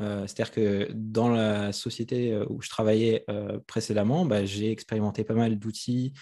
Euh, 0.00 0.26
c'est-à-dire 0.26 0.50
que 0.50 0.88
dans 0.92 1.28
la 1.28 1.72
société 1.72 2.32
euh, 2.32 2.44
où 2.50 2.60
je 2.60 2.68
travaillais 2.68 3.24
euh, 3.30 3.58
précédemment, 3.66 4.26
bah, 4.26 4.44
j'ai 4.44 4.70
expérimenté 4.70 5.24
pas 5.24 5.34
mal 5.34 5.58
d'outils, 5.58 6.12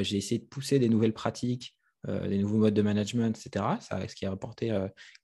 j'ai 0.00 0.16
essayé 0.16 0.40
de 0.40 0.46
pousser 0.46 0.78
des 0.78 0.88
nouvelles 0.88 1.12
pratiques, 1.12 1.76
des 2.08 2.38
nouveaux 2.38 2.56
modes 2.56 2.72
de 2.72 2.80
management, 2.80 3.38
etc. 3.38 3.66
Ça, 3.80 4.08
ce 4.08 4.14
qui 4.14 4.24
a 4.24 4.32
apporté 4.32 4.72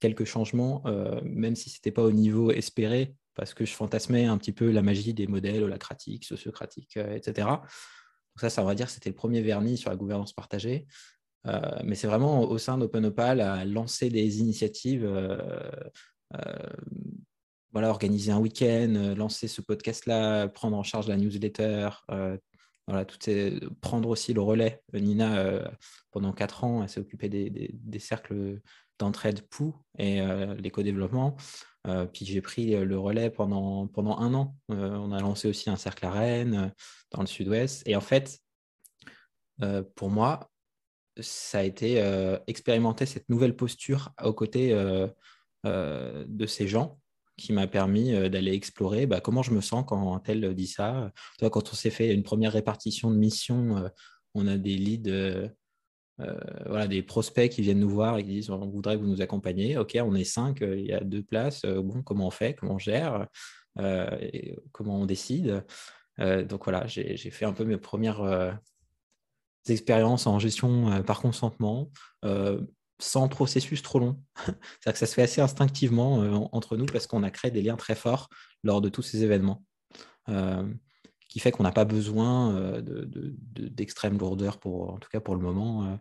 quelques 0.01 0.27
changements, 0.27 0.85
même 1.25 1.57
si 1.57 1.71
ce 1.71 1.77
n'était 1.77 1.91
pas 1.91 2.03
au 2.03 2.13
niveau 2.13 2.53
espéré, 2.53 3.15
parce 3.35 3.55
que 3.55 3.65
je 3.65 3.73
fantasmais 3.73 4.27
un 4.27 4.37
petit 4.37 4.53
peu 4.53 4.71
la 4.71 4.83
magie 4.83 5.15
des 5.15 5.27
modèles 5.27 5.65
holacratiques, 5.65 6.27
sociocratiques, 6.27 6.99
etc. 6.99 7.49
Donc 7.49 7.63
ça, 8.37 8.51
ça, 8.51 8.63
on 8.63 8.67
va 8.67 8.75
dire, 8.75 8.91
c'était 8.91 9.09
le 9.09 9.17
premier 9.17 9.41
vernis 9.41 9.79
sur 9.79 9.89
la 9.89 9.97
gouvernance 9.97 10.35
partagée. 10.35 10.87
mais 11.83 11.95
c'est 11.95 12.07
vraiment 12.07 12.43
au 12.43 12.59
sein 12.59 12.77
d'OpenOpal 12.77 13.41
à 13.41 13.65
lancer 13.65 14.11
des 14.11 14.41
initiatives, 14.41 15.11
voilà, 17.73 17.91
organiser 17.91 18.33
un 18.33 18.39
week-end, 18.39 19.15
lancer 19.17 19.49
ce 19.49 19.61
podcast-là, 19.61 20.49
prendre 20.49 20.77
en 20.77 20.83
charge 20.83 21.09
la 21.09 21.17
newsletter, 21.17 21.91
voilà, 22.91 23.05
tout 23.05 23.19
prendre 23.81 24.09
aussi 24.09 24.33
le 24.33 24.41
relais. 24.41 24.83
Nina, 24.93 25.39
euh, 25.39 25.69
pendant 26.11 26.33
quatre 26.33 26.65
ans, 26.65 26.83
elle 26.83 26.89
s'est 26.89 27.01
occupée 27.01 27.29
des, 27.29 27.99
cercles 28.01 28.61
d'entraide 28.99 29.43
POU 29.49 29.75
et 29.99 30.21
euh, 30.21 30.55
l'éco-développement. 30.57 31.37
Euh, 31.87 32.07
puis 32.07 32.27
j'ai 32.27 32.41
pris 32.41 32.73
le 32.73 32.99
relais 32.99 33.31
pendant, 33.31 33.87
pendant 33.87 34.19
un 34.19 34.35
an. 34.35 34.57
on 34.69 35.13
a 35.13 35.21
lancé 35.21 35.49
aussi 35.49 35.71
un 35.71 35.77
cercle 35.77 36.05
à 36.05 36.11
Rennes, 36.11 36.75
dans 37.13 37.21
le 37.21 37.27
sud-ouest. 37.27 37.83
Et 37.87 37.95
en 37.95 38.01
fait, 38.01 38.41
pour 39.95 40.11
moi, 40.11 40.51
ça 41.21 41.61
a 41.61 41.63
été 41.63 42.03
expérimenter 42.47 43.07
cette 43.07 43.29
nouvelle 43.29 43.55
posture 43.55 44.13
aux 44.23 44.33
côtés 44.33 44.73
de 45.65 46.47
ces 46.47 46.67
gens 46.67 47.00
qui 47.41 47.53
m'a 47.53 47.67
permis 47.67 48.13
d'aller 48.31 48.53
explorer 48.53 49.07
bah, 49.07 49.21
comment 49.21 49.43
je 49.43 49.53
me 49.53 49.61
sens 49.61 49.85
quand 49.87 50.19
tel 50.21 50.55
dit 50.55 50.67
ça. 50.67 51.11
Toi, 51.39 51.51
quand 51.51 51.73
on 51.73 51.75
s'est 51.75 51.91
fait 51.91 52.13
une 52.15 52.23
première 52.23 52.53
répartition 52.53 53.11
de 53.11 53.17
missions, 53.17 53.91
on 54.35 54.47
a 54.47 54.57
des 54.57 54.77
leads, 54.77 55.51
voilà, 56.67 56.87
des 56.87 57.03
prospects 57.03 57.51
qui 57.51 57.63
viennent 57.63 57.81
nous 57.81 57.89
voir 57.89 58.19
et 58.19 58.25
qui 58.25 58.31
disent 58.31 58.51
on 58.51 58.69
voudrait 58.69 58.97
que 58.97 59.01
vous 59.01 59.09
nous 59.09 59.23
accompagniez. 59.23 59.79
Ok, 59.79 59.99
on 60.01 60.15
est 60.15 60.25
cinq, 60.25 60.61
il 60.61 60.87
y 60.87 60.93
a 60.93 61.01
deux 61.01 61.23
places. 61.23 61.65
bon, 61.65 62.03
comment 62.03 62.27
on 62.27 62.31
fait? 62.31 62.55
Comment 62.55 62.75
on 62.75 62.79
gère? 62.79 63.27
Comment 64.73 65.01
on 65.01 65.07
décide? 65.07 65.65
Donc 66.19 66.65
voilà, 66.65 66.87
j'ai 66.87 67.17
fait 67.17 67.47
un 67.47 67.53
peu 67.53 67.65
mes 67.65 67.79
premières 67.79 68.61
expériences 69.69 70.27
en 70.27 70.39
gestion 70.39 71.03
par 71.03 71.21
consentement 71.21 71.91
sans 73.01 73.29
processus 73.29 73.83
trop 73.83 73.99
long. 73.99 74.23
C'est-à-dire 74.37 74.93
que 74.93 74.99
ça 74.99 75.07
se 75.07 75.15
fait 75.15 75.23
assez 75.23 75.41
instinctivement 75.41 76.23
euh, 76.23 76.33
entre 76.53 76.77
nous 76.77 76.87
parce 76.87 77.07
qu'on 77.07 77.23
a 77.23 77.31
créé 77.31 77.51
des 77.51 77.63
liens 77.63 77.77
très 77.77 77.95
forts 77.95 78.29
lors 78.63 78.81
de 78.81 78.89
tous 78.89 79.03
ces 79.03 79.25
événements, 79.25 79.65
euh, 80.29 80.69
qui 81.29 81.41
fait 81.41 81.51
qu'on 81.51 81.63
n'a 81.63 81.73
pas 81.73 81.85
besoin 81.85 82.55
euh, 82.55 82.83
d'extrême 82.83 84.19
lourdeur, 84.19 84.59
pour, 84.59 84.93
en 84.93 84.99
tout 84.99 85.09
cas 85.11 85.21
pour 85.21 85.35
le 85.35 85.41
moment, 85.41 85.99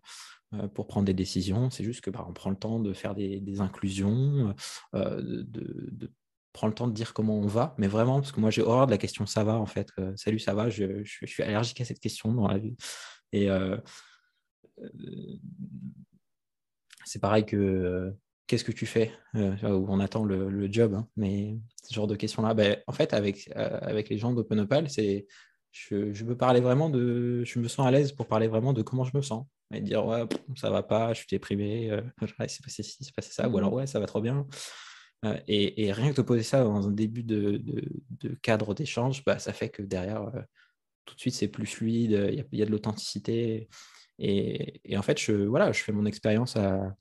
pour 0.74 0.88
prendre 0.88 1.06
des 1.06 1.14
décisions. 1.14 1.70
C'est 1.70 1.84
juste 1.84 2.02
que 2.02 2.10
bah, 2.10 2.28
prend 2.36 2.50
le 2.50 2.58
temps 2.58 2.80
de 2.80 2.94
faire 2.94 3.16
des, 3.16 3.62
inclusions, 3.62 4.54
de, 4.94 6.12
prendre 6.52 6.72
le 6.72 6.76
temps 6.76 6.88
de 6.88 6.94
dire 6.94 7.14
comment 7.14 7.38
on 7.38 7.48
va, 7.48 7.76
mais 7.78 7.88
vraiment, 7.88 8.20
parce 8.20 8.32
que 8.32 8.40
moi 8.40 8.50
j'ai 8.50 8.64
horreur 8.64 8.88
de 8.88 8.92
la 8.92 8.98
question 8.98 9.26
ça 9.26 9.44
va 9.44 9.56
en 9.56 9.68
fait. 9.68 9.90
Salut, 10.16 10.40
ça 10.40 10.54
va, 10.56 10.70
je, 10.70 11.04
je, 11.04 11.26
suis 11.28 11.44
allergique 11.44 11.80
à 11.80 11.86
cette 11.86 12.00
question 12.00 12.34
dans 12.34 12.48
la 12.48 12.58
vie. 12.58 12.76
Et 13.32 13.48
c'est 17.10 17.20
pareil 17.20 17.44
que 17.44 17.58
euh, 17.58 18.12
qu'est-ce 18.46 18.64
que 18.64 18.72
tu 18.72 18.86
fais 18.86 19.12
euh, 19.34 19.56
où 19.64 19.88
on 19.90 20.00
attend 20.00 20.24
le, 20.24 20.72
job, 20.72 20.94
hein, 20.94 21.08
mais 21.18 21.58
ce 21.84 21.92
genre 21.92 22.06
de 22.06 22.16
questions-là, 22.16 22.54
ben, 22.54 22.78
en 22.86 22.94
fait, 22.94 23.14
avec, 23.14 23.52
euh, 23.56 23.80
avec 23.82 24.10
les 24.10 24.20
gens 24.20 24.32
d'OpenOpal, 24.32 24.92
c'est 24.92 25.26
je, 25.72 26.14
je, 26.14 26.24
parler 26.26 26.62
vraiment 26.62 26.88
de. 26.90 27.44
Je 27.46 27.58
me 27.58 27.68
sens 27.68 27.88
à 27.88 27.92
l'aise 27.92 28.12
pour 28.12 28.28
parler 28.28 28.48
vraiment 28.48 28.74
de 28.74 28.84
comment 28.84 29.06
je 29.06 29.18
me 29.18 29.24
sens. 29.24 29.48
Et 29.74 29.82
dire, 29.82 30.06
ouais, 30.06 30.24
ça 30.56 30.70
va 30.70 30.84
pas, 30.84 31.14
je 31.14 31.20
suis 31.20 31.28
déprimé, 31.32 31.90
c'est 32.48 32.64
passé 32.64 32.84
ci, 32.84 33.04
c'est 33.04 33.16
passé 33.16 33.32
ça, 33.32 33.50
ou 33.50 33.58
alors, 33.58 33.72
mmh 33.72 33.76
ouais, 33.76 33.88
ça 33.88 34.00
va 34.00 34.06
trop 34.06 34.22
bien. 34.22 34.46
Et, 35.48 35.92
rien 35.92 36.12
que 36.12 36.18
de 36.18 36.22
poser 36.22 36.44
ça 36.44 36.64
dans 36.64 36.88
un 36.88 36.92
début 36.92 37.24
de, 37.24 37.62
de, 38.22 38.36
cadre 38.42 38.76
d'échange, 38.76 39.24
bah, 39.26 39.40
ça 39.40 39.52
fait 39.52 39.70
que 39.70 39.82
derrière, 39.82 40.32
tout 41.06 41.16
de 41.16 41.20
suite, 41.20 41.34
c'est 41.34 41.48
plus 41.48 41.66
fluide, 41.66 42.12
il 42.32 42.46
y, 42.52 42.58
y, 42.58 42.62
a 42.62 42.66
de 42.66 42.72
l'authenticité. 42.72 43.68
Et, 44.20 44.98
en 44.98 45.02
fait, 45.02 45.18
je, 45.20 45.32
voilà, 45.32 45.72
je 45.72 45.82
fais 45.82 45.92
mon 45.92 46.06
expérience 46.06 46.56
à, 46.58 46.96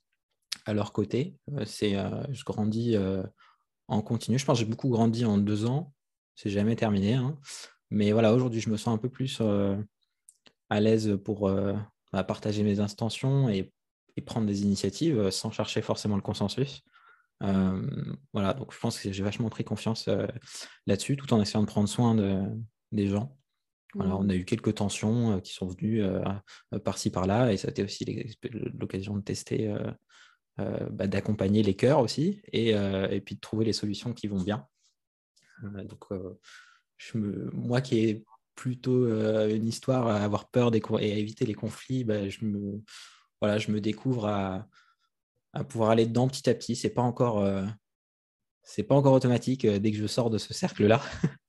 leur 0.67 0.93
côté. 0.93 1.35
Euh, 1.53 1.65
c'est, 1.65 1.95
euh, 1.95 2.23
je 2.31 2.43
grandis 2.43 2.95
euh, 2.95 3.23
en 3.87 4.01
continu. 4.01 4.37
Je 4.37 4.45
pense 4.45 4.59
que 4.59 4.65
j'ai 4.65 4.69
beaucoup 4.69 4.89
grandi 4.89 5.25
en 5.25 5.37
deux 5.37 5.65
ans. 5.65 5.93
C'est 6.35 6.51
jamais 6.51 6.75
terminé. 6.75 7.15
Hein. 7.15 7.37
Mais 7.89 8.11
voilà, 8.11 8.33
aujourd'hui, 8.33 8.61
je 8.61 8.69
me 8.69 8.77
sens 8.77 8.93
un 8.93 8.97
peu 8.97 9.09
plus 9.09 9.41
à 10.69 10.79
l'aise 10.79 11.17
pour 11.25 11.51
bah, 12.13 12.23
partager 12.23 12.63
mes 12.63 12.79
intentions 12.79 13.49
et, 13.49 13.71
prendre 14.25 14.47
des 14.47 14.63
initiatives 14.63 15.29
sans 15.29 15.49
chercher 15.49 15.81
forcément 15.81 16.17
le 16.17 16.21
consensus. 16.21 16.83
voilà, 17.39 18.53
donc 18.53 18.73
je 18.73 18.77
pense 18.77 18.99
que 18.99 19.13
j'ai 19.13 19.23
vachement 19.23 19.49
pris 19.49 19.63
confiance 19.63 20.09
là-dessus, 20.87 21.15
tout 21.15 21.33
en 21.33 21.41
essayant 21.41 21.61
de 21.61 21.67
prendre 21.67 21.87
soin 21.87 22.15
de, 22.15 22.43
des 22.91 23.07
gens. 23.07 23.37
On 23.95 24.29
a 24.29 24.35
eu 24.35 24.45
quelques 24.45 24.75
tensions 24.75 25.39
qui 25.41 25.53
sont 25.53 25.67
venues 25.67 26.03
par-ci 26.83 27.09
par-là, 27.09 27.51
et 27.51 27.57
ça 27.57 27.67
a 27.67 27.71
été 27.71 27.83
aussi 27.83 28.05
l'occasion 28.79 29.17
de 29.17 29.21
tester, 29.21 29.75
bah, 30.57 31.07
d'accompagner 31.07 31.63
les 31.63 31.75
cœurs 31.75 31.99
aussi, 31.99 32.41
et, 32.51 32.73
puis 33.25 33.35
de 33.35 33.39
trouver 33.39 33.65
les 33.65 33.73
solutions 33.73 34.13
qui 34.13 34.27
vont 34.27 34.41
bien. 34.41 34.67
donc, 35.63 36.05
je 36.97 37.17
me, 37.17 37.49
moi 37.53 37.81
qui 37.81 37.99
ai 37.99 38.25
plutôt 38.55 39.07
une 39.47 39.65
histoire 39.65 40.07
à 40.07 40.17
avoir 40.17 40.49
peur 40.49 40.69
des, 40.69 40.81
et 40.99 41.11
à 41.11 41.15
éviter 41.15 41.45
les 41.45 41.55
conflits, 41.55 42.03
bah, 42.03 42.29
je, 42.29 42.45
me, 42.45 42.81
voilà, 43.41 43.57
je 43.57 43.71
me 43.71 43.81
découvre 43.81 44.27
à, 44.27 44.67
à 45.53 45.63
pouvoir 45.63 45.91
aller 45.91 46.05
dedans 46.05 46.27
petit 46.27 46.49
à 46.49 46.53
petit. 46.53 46.75
C'est 46.75 46.89
pas 46.89 47.01
encore, 47.01 47.47
c'est 48.63 48.83
pas 48.83 48.95
encore 48.95 49.13
automatique 49.13 49.65
dès 49.65 49.91
que 49.91 49.97
je 49.97 50.07
sors 50.07 50.29
de 50.29 50.37
ce 50.37 50.53
cercle-là. 50.53 51.01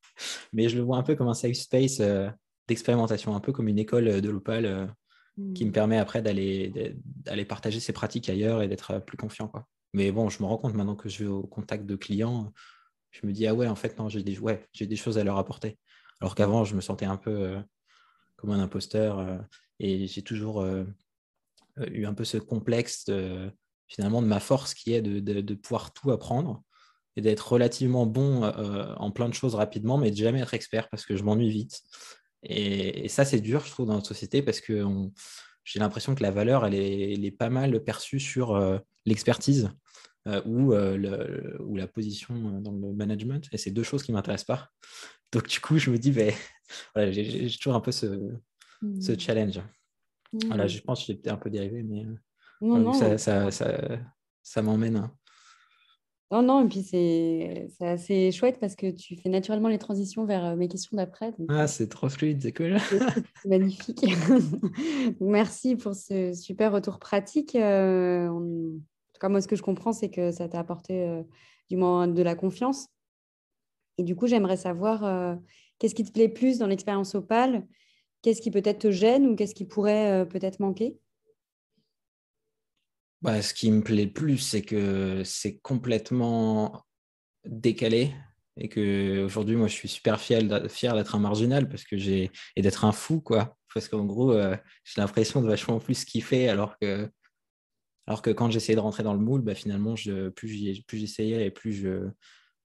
mais 0.53 0.69
je 0.69 0.77
le 0.77 0.83
vois 0.83 0.97
un 0.97 1.03
peu 1.03 1.15
comme 1.15 1.29
un 1.29 1.35
safe 1.35 1.57
space 1.57 2.00
euh, 2.00 2.29
d'expérimentation, 2.69 3.35
un 3.35 3.41
peu 3.41 3.53
comme 3.53 3.69
une 3.69 3.79
école 3.79 4.09
euh, 4.09 4.21
de 4.21 4.31
l'Opal 4.31 4.67
euh, 4.67 4.87
qui 5.55 5.65
me 5.65 5.71
hmm. 5.71 5.73
permet 5.73 5.99
après 5.99 6.23
d'aller 6.23 7.45
partager 7.49 7.81
ses 7.81 7.93
pratiques 7.93 8.29
ailleurs 8.29 8.62
et 8.62 8.69
d'être 8.69 8.99
plus 8.99 9.17
confiant. 9.17 9.49
Quoi. 9.49 9.67
Mais 9.95 10.12
bon, 10.12 10.29
je 10.29 10.43
me 10.43 10.47
rends 10.47 10.59
compte 10.59 10.75
maintenant 10.75 10.97
que 10.97 11.09
je 11.09 11.25
vais 11.25 11.31
au 11.31 11.43
contact 11.43 11.87
de 11.87 11.97
clients, 11.97 12.53
je 13.11 13.27
me 13.27 13.33
dis, 13.33 13.47
ah 13.47 13.55
ouais, 13.55 13.67
en 13.67 13.75
fait, 13.75 13.99
non, 13.99 14.09
j'ai 14.09 14.23
des, 14.23 14.39
ouais, 14.39 14.69
des 14.79 14.97
choses 14.97 15.19
à 15.19 15.25
leur 15.25 15.39
apporter. 15.39 15.79
Alors 16.21 16.35
qu'avant, 16.35 16.65
je 16.65 16.77
me 16.77 16.81
sentais 16.81 17.07
un 17.07 17.17
peu 17.17 17.57
comme 18.37 18.50
un 18.50 18.61
imposteur 18.61 19.41
et 19.79 20.07
j'ai 20.07 20.23
toujours 20.23 20.65
eu 21.79 22.05
un 22.05 22.15
peu 22.15 22.25
ce 22.25 22.37
complexe 22.37 23.11
finalement 23.89 24.21
de 24.23 24.27
ma 24.27 24.41
force 24.41 24.75
qui 24.75 24.93
est 24.93 25.00
de, 25.00 25.21
de 25.21 25.55
pouvoir 25.55 25.93
tout 25.93 26.11
apprendre 26.11 26.62
et 27.21 27.23
d'être 27.23 27.53
relativement 27.53 28.07
bon 28.07 28.45
euh, 28.45 28.95
en 28.97 29.11
plein 29.11 29.29
de 29.29 29.35
choses 29.35 29.55
rapidement, 29.55 29.99
mais 29.99 30.11
de 30.11 30.17
jamais 30.17 30.41
être 30.41 30.55
expert 30.55 30.89
parce 30.89 31.05
que 31.05 31.17
je 31.17 31.23
m'ennuie 31.23 31.50
vite. 31.50 31.83
Et, 32.43 33.09
ça, 33.09 33.27
c'est 33.27 33.41
dur, 33.41 33.62
je 33.65 33.71
trouve, 33.71 33.87
dans 33.87 33.95
notre 33.95 34.09
société 34.09 34.41
parce 34.41 34.61
que 34.61 34.83
j'ai 35.65 35.79
l'impression 35.79 36.15
que 36.15 36.23
la 36.23 36.31
valeur, 36.31 36.65
elle 36.65 36.75
est, 36.75 37.37
pas 37.39 37.50
mal 37.50 37.85
perçue 37.85 38.21
sur 38.21 38.57
euh, 38.57 38.79
l'expertise 39.05 39.71
euh, 40.27 40.41
ou, 40.47 40.73
ou, 40.73 41.77
la 41.77 41.87
position 41.87 42.35
dans 42.61 42.73
le 42.73 42.95
management. 42.95 43.47
Et 43.53 43.59
c'est 43.59 43.71
deux 43.71 43.83
choses 43.83 44.03
qui 44.03 44.12
ne 44.12 44.17
m'intéressent 44.17 44.47
pas. 44.47 44.71
Donc, 45.31 45.47
du 45.47 45.61
coup, 45.61 45.77
je 45.77 45.91
me 45.91 45.99
dis, 45.99 46.12
ben, 46.12 46.33
voilà, 46.95 47.12
j'ai 47.12 47.50
toujours 47.59 47.75
un 47.75 47.81
peu 47.81 47.93
ce, 47.93 48.07
ce 49.00 49.12
mmh. 49.12 49.21
challenge. 49.21 49.61
Voilà, 50.47 50.65
mmh. 50.65 50.69
je 50.69 50.81
pense 50.81 51.00
que 51.00 51.07
j'ai 51.09 51.15
peut-être 51.17 51.35
un 51.35 51.39
peu 51.39 51.50
dérivé, 51.50 51.83
mais 51.83 52.07
ça, 52.95 53.19
ça, 53.19 53.50
ça, 53.50 53.99
ça 54.43 54.62
m'emmène. 54.62 55.11
Non, 56.33 56.43
non, 56.43 56.65
et 56.65 56.69
puis 56.69 56.83
c'est 56.85 57.69
assez 57.81 58.31
chouette 58.31 58.61
parce 58.61 58.77
que 58.77 58.89
tu 58.93 59.17
fais 59.17 59.29
naturellement 59.29 59.69
les 59.69 59.79
transitions 59.79 60.25
vers 60.25 60.45
euh, 60.45 60.57
mes 60.57 60.69
questions 60.69 60.97
d'après. 60.97 61.35
Ah, 61.49 61.67
c'est 61.67 61.89
trop 61.89 62.09
fluide, 62.09 62.41
c'est 62.41 62.53
cool. 62.53 62.77
C'est 62.79 63.49
magnifique. 63.49 64.07
Merci 65.21 65.75
pour 65.75 65.95
ce 65.97 66.33
super 66.33 66.71
retour 66.71 67.01
pratique. 67.01 67.57
Euh, 67.57 68.29
en 68.29 68.43
tout 68.43 69.19
cas, 69.21 69.29
moi, 69.29 69.41
ce 69.41 69.49
que 69.49 69.57
je 69.57 69.63
comprends, 69.63 69.93
c'est 69.93 70.09
que 70.11 70.31
ça 70.31 70.49
t'a 70.49 70.61
apporté 70.61 71.03
euh, 71.03 71.23
du 71.69 71.77
moins 71.77 72.07
de 72.07 72.23
la 72.23 72.37
confiance. 72.37 72.87
Et 73.99 74.05
du 74.05 74.15
coup, 74.15 74.29
j'aimerais 74.29 74.57
savoir 74.57 75.37
qu'est-ce 75.79 75.95
qui 75.95 76.05
te 76.05 76.13
plaît 76.13 76.29
plus 76.29 76.59
dans 76.59 76.67
l'expérience 76.67 77.15
Opal 77.15 77.67
Qu'est-ce 78.23 78.41
qui 78.41 78.51
peut-être 78.51 78.79
te 78.79 78.91
gêne 78.91 79.27
ou 79.27 79.37
qu'est-ce 79.37 79.55
qui 79.55 79.67
pourrait 79.67 80.27
peut-être 80.31 80.59
manquer? 80.61 80.97
Bah, 83.23 83.43
ce 83.43 83.53
qui 83.53 83.71
me 83.71 83.83
plaît 83.83 84.07
le 84.07 84.12
plus, 84.12 84.39
c'est 84.39 84.62
que 84.62 85.23
c'est 85.25 85.59
complètement 85.59 86.87
décalé 87.45 88.15
et 88.57 88.69
que 88.69 89.25
aujourd'hui, 89.25 89.57
moi, 89.57 89.69
je 89.69 89.75
suis 89.75 89.89
super 89.89 90.21
fier 90.21 90.43
d'être 90.43 91.15
un 91.15 91.19
marginal 91.19 91.69
parce 91.69 91.85
que 91.85 91.97
j'ai 91.97 92.31
et 92.57 92.62
d'être 92.62 92.85
un 92.85 92.93
fou, 92.93 93.21
quoi. 93.21 93.57
Parce 93.75 93.89
qu'en 93.89 94.05
gros, 94.05 94.33
euh, 94.33 94.57
j'ai 94.85 95.00
l'impression 95.00 95.43
de 95.43 95.49
vachement 95.49 95.79
plus 95.79 96.05
kiffer 96.05 96.49
alors 96.49 96.79
que 96.79 97.09
alors 98.07 98.23
que 98.23 98.31
quand 98.31 98.50
j'essayais 98.50 98.75
de 98.75 98.81
rentrer 98.81 99.03
dans 99.03 99.15
le 99.15 99.21
moule, 99.21 99.43
bah, 99.43 99.55
finalement, 99.55 99.94
plus 100.35 100.77
j'essayais 100.92 101.47
et 101.47 101.51
plus 101.51 101.73
je, 101.73 102.09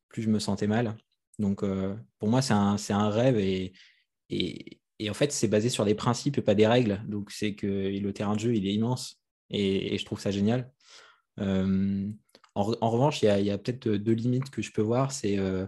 plus 0.09 0.23
je 0.23 0.29
me 0.29 0.39
sentais 0.39 0.67
mal. 0.67 0.97
Donc, 1.37 1.63
euh, 1.63 1.95
pour 2.17 2.29
moi, 2.29 2.41
c'est 2.41 2.53
un, 2.53 2.77
un, 2.89 3.09
rêve 3.09 3.37
et, 3.37 3.73
et, 4.29 4.79
et 4.99 5.09
en 5.09 5.13
fait, 5.13 5.31
c'est 5.31 5.47
basé 5.47 5.69
sur 5.69 5.85
des 5.85 5.95
principes 5.95 6.37
et 6.39 6.41
pas 6.41 6.55
des 6.55 6.65
règles. 6.65 7.01
Donc, 7.07 7.29
c'est 7.31 7.53
que 7.53 7.67
le 7.67 8.13
terrain 8.13 8.35
de 8.35 8.39
jeu, 8.39 8.55
il 8.55 8.65
est 8.65 8.73
immense 8.73 9.21
et, 9.49 9.97
je 9.97 10.05
trouve 10.05 10.19
ça 10.19 10.31
génial. 10.31 10.71
Euh, 11.39 12.09
en, 12.55 12.89
revanche, 12.89 13.21
il 13.21 13.25
y 13.25 13.51
a, 13.51 13.57
peut-être 13.57 13.89
deux 13.89 14.13
limites 14.13 14.49
que 14.49 14.61
je 14.61 14.71
peux 14.71 14.81
voir. 14.81 15.11
C'est 15.11 15.37
euh, 15.37 15.65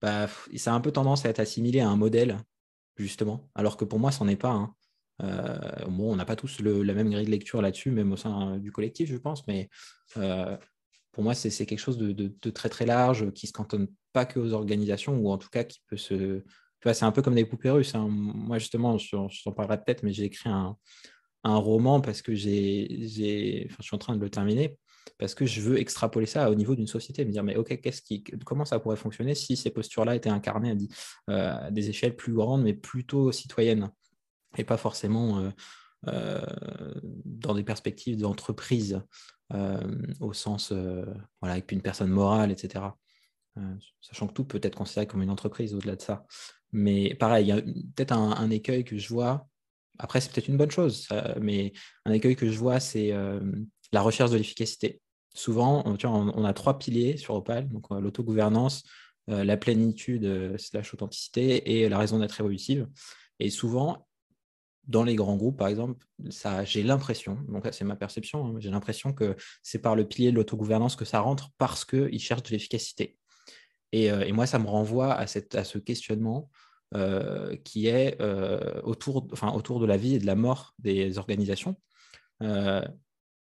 bah, 0.00 0.28
ça 0.56 0.72
a 0.72 0.76
un 0.76 0.80
peu 0.80 0.92
tendance 0.92 1.26
à 1.26 1.28
être 1.28 1.40
assimilé 1.40 1.80
à 1.80 1.88
un 1.88 1.96
modèle, 1.96 2.38
justement, 2.96 3.50
alors 3.54 3.76
que 3.76 3.84
pour 3.84 3.98
moi, 3.98 4.12
ce 4.12 4.22
n'en 4.22 4.30
est 4.30 4.36
pas. 4.36 4.52
Hein. 4.52 4.74
Euh, 5.22 5.86
bon, 5.88 6.12
on 6.12 6.16
n'a 6.16 6.24
pas 6.24 6.36
tous 6.36 6.60
la 6.60 6.94
même 6.94 7.10
grille 7.10 7.26
de 7.26 7.30
lecture 7.30 7.60
là-dessus, 7.60 7.90
même 7.90 8.12
au 8.12 8.16
sein 8.16 8.58
du 8.58 8.72
collectif, 8.72 9.10
je 9.10 9.16
pense, 9.16 9.46
mais 9.46 9.68
pour 11.12 11.24
moi, 11.24 11.34
c'est 11.34 11.66
quelque 11.66 11.80
chose 11.80 11.98
de, 11.98 12.50
très 12.50 12.68
très 12.68 12.86
large 12.86 13.32
qui 13.32 13.46
se 13.46 13.52
cantonne 13.52 13.88
pas 14.12 14.24
que 14.24 14.38
aux 14.38 14.52
organisations, 14.52 15.18
ou 15.18 15.30
en 15.30 15.38
tout 15.38 15.48
cas 15.50 15.64
qui 15.64 15.82
peut 15.88 15.96
se. 15.96 16.42
C'est 16.82 17.04
un 17.04 17.12
peu 17.12 17.20
comme 17.20 17.34
des 17.34 17.44
poupées 17.44 17.70
russes. 17.70 17.94
Hein. 17.94 18.08
Moi, 18.08 18.58
justement, 18.58 18.96
je, 18.96 19.14
je 19.28 19.42
t'en 19.42 19.52
parlerai 19.52 19.76
peut-être, 19.76 20.02
mais 20.02 20.14
j'ai 20.14 20.24
écrit 20.24 20.48
un, 20.48 20.78
un 21.44 21.56
roman 21.56 22.00
parce 22.00 22.22
que 22.22 22.34
j'ai, 22.34 23.66
enfin, 23.66 23.76
je 23.80 23.84
suis 23.84 23.94
en 23.94 23.98
train 23.98 24.16
de 24.16 24.20
le 24.20 24.30
terminer, 24.30 24.78
parce 25.18 25.34
que 25.34 25.46
je 25.46 25.60
veux 25.60 25.78
extrapoler 25.78 26.26
ça 26.26 26.50
au 26.50 26.54
niveau 26.54 26.74
d'une 26.74 26.86
société, 26.86 27.24
me 27.24 27.30
dire, 27.30 27.44
mais 27.44 27.56
ok, 27.56 27.80
qu'est-ce 27.80 28.02
qui, 28.02 28.22
comment 28.22 28.64
ça 28.64 28.78
pourrait 28.78 28.96
fonctionner 28.96 29.34
si 29.34 29.56
ces 29.56 29.70
postures-là 29.70 30.16
étaient 30.16 30.30
incarnées 30.30 30.72
à, 31.28 31.32
euh, 31.32 31.70
des 31.70 31.88
échelles 31.88 32.16
plus 32.16 32.32
grandes, 32.32 32.62
mais 32.62 32.74
plutôt 32.74 33.32
citoyennes, 33.32 33.90
et 34.56 34.64
pas 34.64 34.76
forcément 34.76 35.38
euh, 35.38 35.50
euh, 36.08 36.40
dans 37.24 37.54
des 37.54 37.64
perspectives 37.64 38.18
d'entreprise, 38.18 39.00
au 40.20 40.32
sens, 40.32 40.70
voilà, 40.70 41.54
avec 41.54 41.72
une 41.72 41.82
personne 41.82 42.10
morale, 42.10 42.52
etc. 42.52 42.84
sachant 44.00 44.28
que 44.28 44.32
tout 44.32 44.44
peut 44.44 44.60
être 44.62 44.76
considéré 44.76 45.08
comme 45.08 45.22
une 45.22 45.30
entreprise 45.30 45.74
au-delà 45.74 45.96
de 45.96 46.02
ça. 46.02 46.24
Mais 46.70 47.16
pareil, 47.16 47.46
il 47.46 47.48
y 47.48 47.52
a 47.52 47.60
peut-être 47.60 48.12
un 48.12 48.50
écueil 48.50 48.84
que 48.84 48.96
je 48.96 49.08
vois, 49.08 49.49
après, 49.98 50.20
c'est 50.20 50.32
peut-être 50.32 50.48
une 50.48 50.56
bonne 50.56 50.70
chose, 50.70 51.08
mais 51.40 51.72
un 52.06 52.12
écueil 52.12 52.36
que 52.36 52.50
je 52.50 52.58
vois, 52.58 52.80
c'est 52.80 53.12
euh, 53.12 53.40
la 53.92 54.00
recherche 54.00 54.30
de 54.30 54.36
l'efficacité. 54.36 55.00
Souvent, 55.34 55.82
on, 55.86 55.96
on, 56.04 56.44
a 56.44 56.52
trois 56.54 56.78
piliers 56.78 57.16
sur 57.16 57.34
Opal, 57.34 57.68
donc 57.68 57.90
l'autogouvernance, 57.90 58.82
euh, 59.28 59.44
la 59.44 59.56
plénitude 59.56 60.24
euh, 60.24 60.58
slash 60.58 60.92
authenticité 60.94 61.82
et 61.82 61.88
la 61.88 61.98
raison 61.98 62.18
d'être 62.18 62.40
évolutive. 62.40 62.88
Et 63.38 63.50
souvent, 63.50 64.08
dans 64.88 65.04
les 65.04 65.14
grands 65.14 65.36
groupes, 65.36 65.58
par 65.58 65.68
exemple, 65.68 66.04
ça, 66.30 66.64
j'ai 66.64 66.82
l'impression, 66.82 67.38
donc 67.48 67.68
c'est 67.70 67.84
ma 67.84 67.94
perception, 67.94 68.46
hein, 68.46 68.54
j'ai 68.58 68.70
l'impression 68.70 69.12
que 69.12 69.36
c'est 69.62 69.78
par 69.78 69.94
le 69.94 70.08
pilier 70.08 70.32
de 70.32 70.36
l'autogouvernance 70.36 70.96
que 70.96 71.04
ça 71.04 71.20
rentre 71.20 71.50
parce 71.58 71.84
qu'ils 71.84 72.18
cherchent 72.18 72.42
de 72.42 72.50
l'efficacité. 72.50 73.18
Et, 73.92 74.10
moi, 74.32 74.46
ça 74.46 74.60
me 74.60 74.68
renvoie 74.68 75.12
à, 75.12 75.26
cette, 75.26 75.56
à 75.56 75.64
ce 75.64 75.78
questionnement 75.78 76.48
euh, 76.96 77.54
qui 77.62 77.86
est 77.86 78.20
euh, 78.20 78.80
autour, 78.82 79.28
enfin, 79.30 79.52
autour 79.52 79.78
de 79.78 79.86
la 79.86 79.96
vie 79.96 80.16
et 80.16 80.18
de 80.18 80.26
la 80.26 80.34
mort 80.34 80.74
des 80.80 81.18
organisations. 81.18 81.76
Euh, 82.42 82.84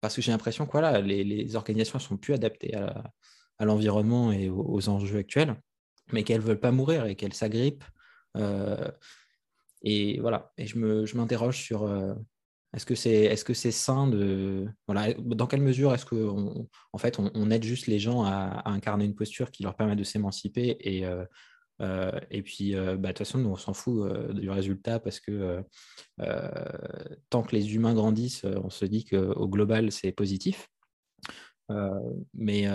parce 0.02 0.16
que 0.16 0.22
j'ai 0.24 0.32
l'impression 0.32 0.66
que 0.66 0.72
voilà, 0.72 1.00
les, 1.00 1.56
organisations 1.56 2.00
ne 2.00 2.04
sont 2.04 2.18
plus 2.18 2.34
adaptées 2.34 2.76
à, 2.76 3.04
l'environnement 3.60 4.32
et 4.32 4.50
aux, 4.50 4.90
enjeux 4.90 5.20
actuels, 5.20 5.56
mais 6.12 6.24
qu'elles 6.24 6.42
ne 6.42 6.46
veulent 6.46 6.60
pas 6.60 6.72
mourir 6.72 7.06
et 7.06 7.16
qu'elles 7.16 7.36
s'agrippent. 7.36 7.84
et 9.84 10.20
voilà, 10.20 10.52
et 10.58 10.66
je 10.66 11.16
m'interroge 11.16 11.58
je 11.58 11.64
sur 11.64 11.88
est-ce 12.74 12.86
que 12.86 12.96
c'est 12.96 13.26
est 13.26 13.48
-ce 13.48 13.54
c'est 13.54 13.72
sain 13.72 14.08
de. 14.08 14.68
Voilà, 14.88 15.14
dans 15.14 15.48
quelle 15.48 15.62
mesure 15.62 15.94
est-ce 15.94 16.06
qu'on 16.06 16.68
fait, 16.98 17.20
on, 17.20 17.52
aide 17.52 17.64
juste 17.64 17.86
les 17.86 18.00
gens 18.00 18.24
à, 18.24 18.64
à, 18.66 18.72
incarner 18.72 19.06
une 19.06 19.16
posture 19.16 19.52
qui 19.52 19.64
leur 19.64 19.76
permet 19.76 19.96
de 19.96 20.04
s'émanciper 20.04 20.78
et, 20.80 21.06
euh, 21.82 22.20
et 22.32 22.42
puis, 22.42 22.76
euh, 22.76 22.96
bah, 22.96 23.10
de 23.10 23.14
toute 23.14 23.20
façon, 23.20 23.40
nous, 23.40 23.50
on 23.50 23.56
s'en 23.56 23.74
fout 23.74 24.10
euh, 24.10 24.34
du 24.34 24.50
résultat 24.50 25.00
parce 25.00 25.20
que 25.20 25.64
tant 27.30 27.44
que 27.44 27.56
les 27.56 27.76
humains 27.76 27.94
grandissent, 27.94 28.46
on 28.46 28.70
se 28.70 28.86
dit 28.86 29.06
qu'au 29.06 29.48
global, 29.48 29.92
c'est 29.92 30.12
positif. 30.12 30.70
mais 32.34 32.68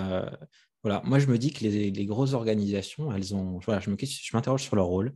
voilà, 0.82 1.02
moi, 1.04 1.18
je 1.18 1.26
me 1.26 1.38
dis 1.38 1.52
que 1.52 1.64
les, 1.64 2.06
grosses 2.06 2.32
organisations, 2.34 3.12
elles 3.12 3.34
ont, 3.34 3.58
voilà, 3.60 3.80
je 3.80 3.90
m'interroge 4.32 4.62
sur 4.62 4.76
leur 4.76 4.86
rôle. 4.86 5.14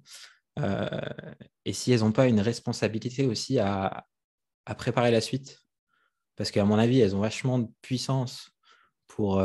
et 1.65 1.73
si 1.73 1.93
elles 1.93 2.01
n'ont 2.01 2.13
pas 2.13 2.27
une 2.29 2.41
responsabilité 2.41 3.27
aussi 3.27 3.59
à, 3.59 4.07
à, 4.67 4.75
préparer 4.75 5.11
la 5.11 5.21
suite, 5.21 5.61
parce 6.37 6.51
qu'à 6.51 6.65
mon 6.65 6.79
avis, 6.79 7.01
elles 7.01 7.15
ont 7.17 7.21
vachement 7.21 7.59
de 7.59 7.69
puissance 7.83 8.51
pour, 9.07 9.43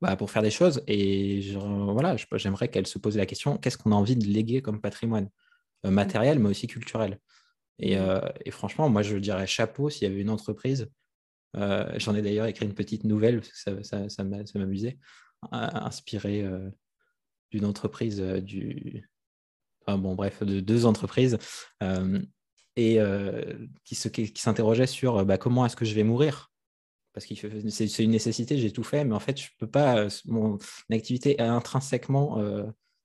bah, 0.00 0.16
pour 0.16 0.30
faire 0.30 0.42
des 0.42 0.50
choses. 0.50 0.82
Et 0.86 1.52
voilà, 1.56 2.16
j'aimerais 2.34 2.68
qu'elle 2.68 2.86
se 2.86 2.98
pose 2.98 3.16
la 3.16 3.26
question 3.26 3.56
qu'est-ce 3.58 3.78
qu'on 3.78 3.92
a 3.92 3.96
envie 3.96 4.16
de 4.16 4.26
léguer 4.26 4.62
comme 4.62 4.80
patrimoine 4.80 5.28
euh, 5.86 5.90
matériel, 5.90 6.38
mais 6.38 6.48
aussi 6.48 6.66
culturel 6.66 7.20
et, 7.78 7.96
mmh. 7.96 8.00
euh, 8.00 8.20
et, 8.44 8.50
franchement, 8.50 8.88
moi, 8.88 9.02
je 9.02 9.16
dirais 9.16 9.46
chapeau 9.46 9.90
s'il 9.90 10.08
y 10.08 10.10
avait 10.10 10.20
une 10.20 10.30
entreprise. 10.30 10.90
Euh, 11.56 11.88
j'en 11.96 12.14
ai 12.14 12.22
d'ailleurs 12.22 12.46
écrit 12.46 12.66
une 12.66 12.74
petite 12.74 13.04
nouvelle, 13.04 13.40
parce 13.40 13.50
que 13.50 13.82
ça, 13.82 14.08
ça, 14.08 14.24
m'amusait, 14.24 14.98
inspirée 15.52 16.44
d'une 17.52 17.64
entreprise 17.64 18.20
du, 18.20 19.08
bon, 19.86 20.16
bref, 20.16 20.42
de 20.42 20.58
deux 20.58 20.86
entreprises, 20.86 21.38
et 22.76 22.98
qui 23.84 23.94
s'interrogeaient 23.94 24.86
sur 24.86 25.24
bah, 25.24 25.38
comment 25.38 25.64
est-ce 25.64 25.76
que 25.76 25.84
je 25.84 25.94
vais 25.94 26.04
mourir? 26.04 26.47
Parce 27.18 27.26
que 27.26 27.70
c'est 27.70 28.02
une 28.02 28.10
nécessité, 28.10 28.58
j'ai 28.58 28.72
tout 28.72 28.82
fait, 28.82 29.04
mais 29.04 29.14
en 29.14 29.20
fait, 29.20 29.40
je 29.40 29.48
peux 29.58 29.66
pas, 29.66 30.06
mon 30.26 30.58
activité 30.90 31.40
est 31.40 31.42
intrinsèquement 31.42 32.40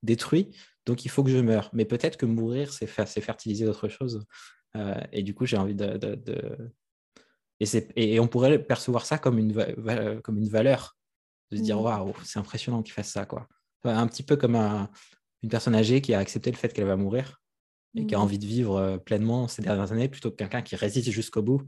détruite, 0.03 0.55
donc 0.85 1.05
il 1.05 1.09
faut 1.09 1.23
que 1.23 1.29
je 1.29 1.37
meure. 1.37 1.69
Mais 1.73 1.85
peut-être 1.85 2.17
que 2.17 2.25
mourir, 2.25 2.71
c'est 2.71 2.87
fertiliser 2.87 3.67
autre 3.67 3.87
chose. 3.89 4.25
et 5.11 5.23
du 5.23 5.33
coup, 5.33 5.45
j'ai 5.45 5.57
envie 5.57 5.75
de, 5.75 5.97
et, 7.95 8.19
on 8.19 8.27
pourrait 8.27 8.59
percevoir 8.59 9.05
ça 9.05 9.17
comme 9.17 9.37
une, 9.37 9.53
comme 10.23 10.37
une 10.37 10.49
valeur, 10.49 10.97
de 11.51 11.57
se 11.57 11.61
dire 11.61 11.77
mmh. 11.77 11.83
waouh, 11.83 12.13
c'est 12.23 12.39
impressionnant 12.39 12.81
qu'il 12.81 12.93
fasse 12.93 13.09
ça. 13.09 13.25
Quoi. 13.25 13.47
Un 13.83 14.07
petit 14.07 14.23
peu 14.23 14.35
comme 14.35 14.55
une 14.55 15.49
personne 15.49 15.75
âgée 15.75 16.01
qui 16.01 16.13
a 16.13 16.19
accepté 16.19 16.51
le 16.51 16.57
fait 16.57 16.73
qu'elle 16.73 16.85
va 16.85 16.95
mourir 16.95 17.41
et 17.95 18.05
qui 18.05 18.15
a 18.15 18.17
mmh. 18.17 18.21
envie 18.21 18.39
de 18.39 18.45
vivre 18.45 18.77
euh, 18.77 18.97
pleinement 18.97 19.47
ces 19.47 19.61
dernières 19.61 19.91
années 19.91 20.09
plutôt 20.09 20.31
que 20.31 20.35
quelqu'un 20.35 20.63
qui 20.63 20.75
résiste 20.75 21.11
jusqu'au 21.11 21.43
bout. 21.43 21.61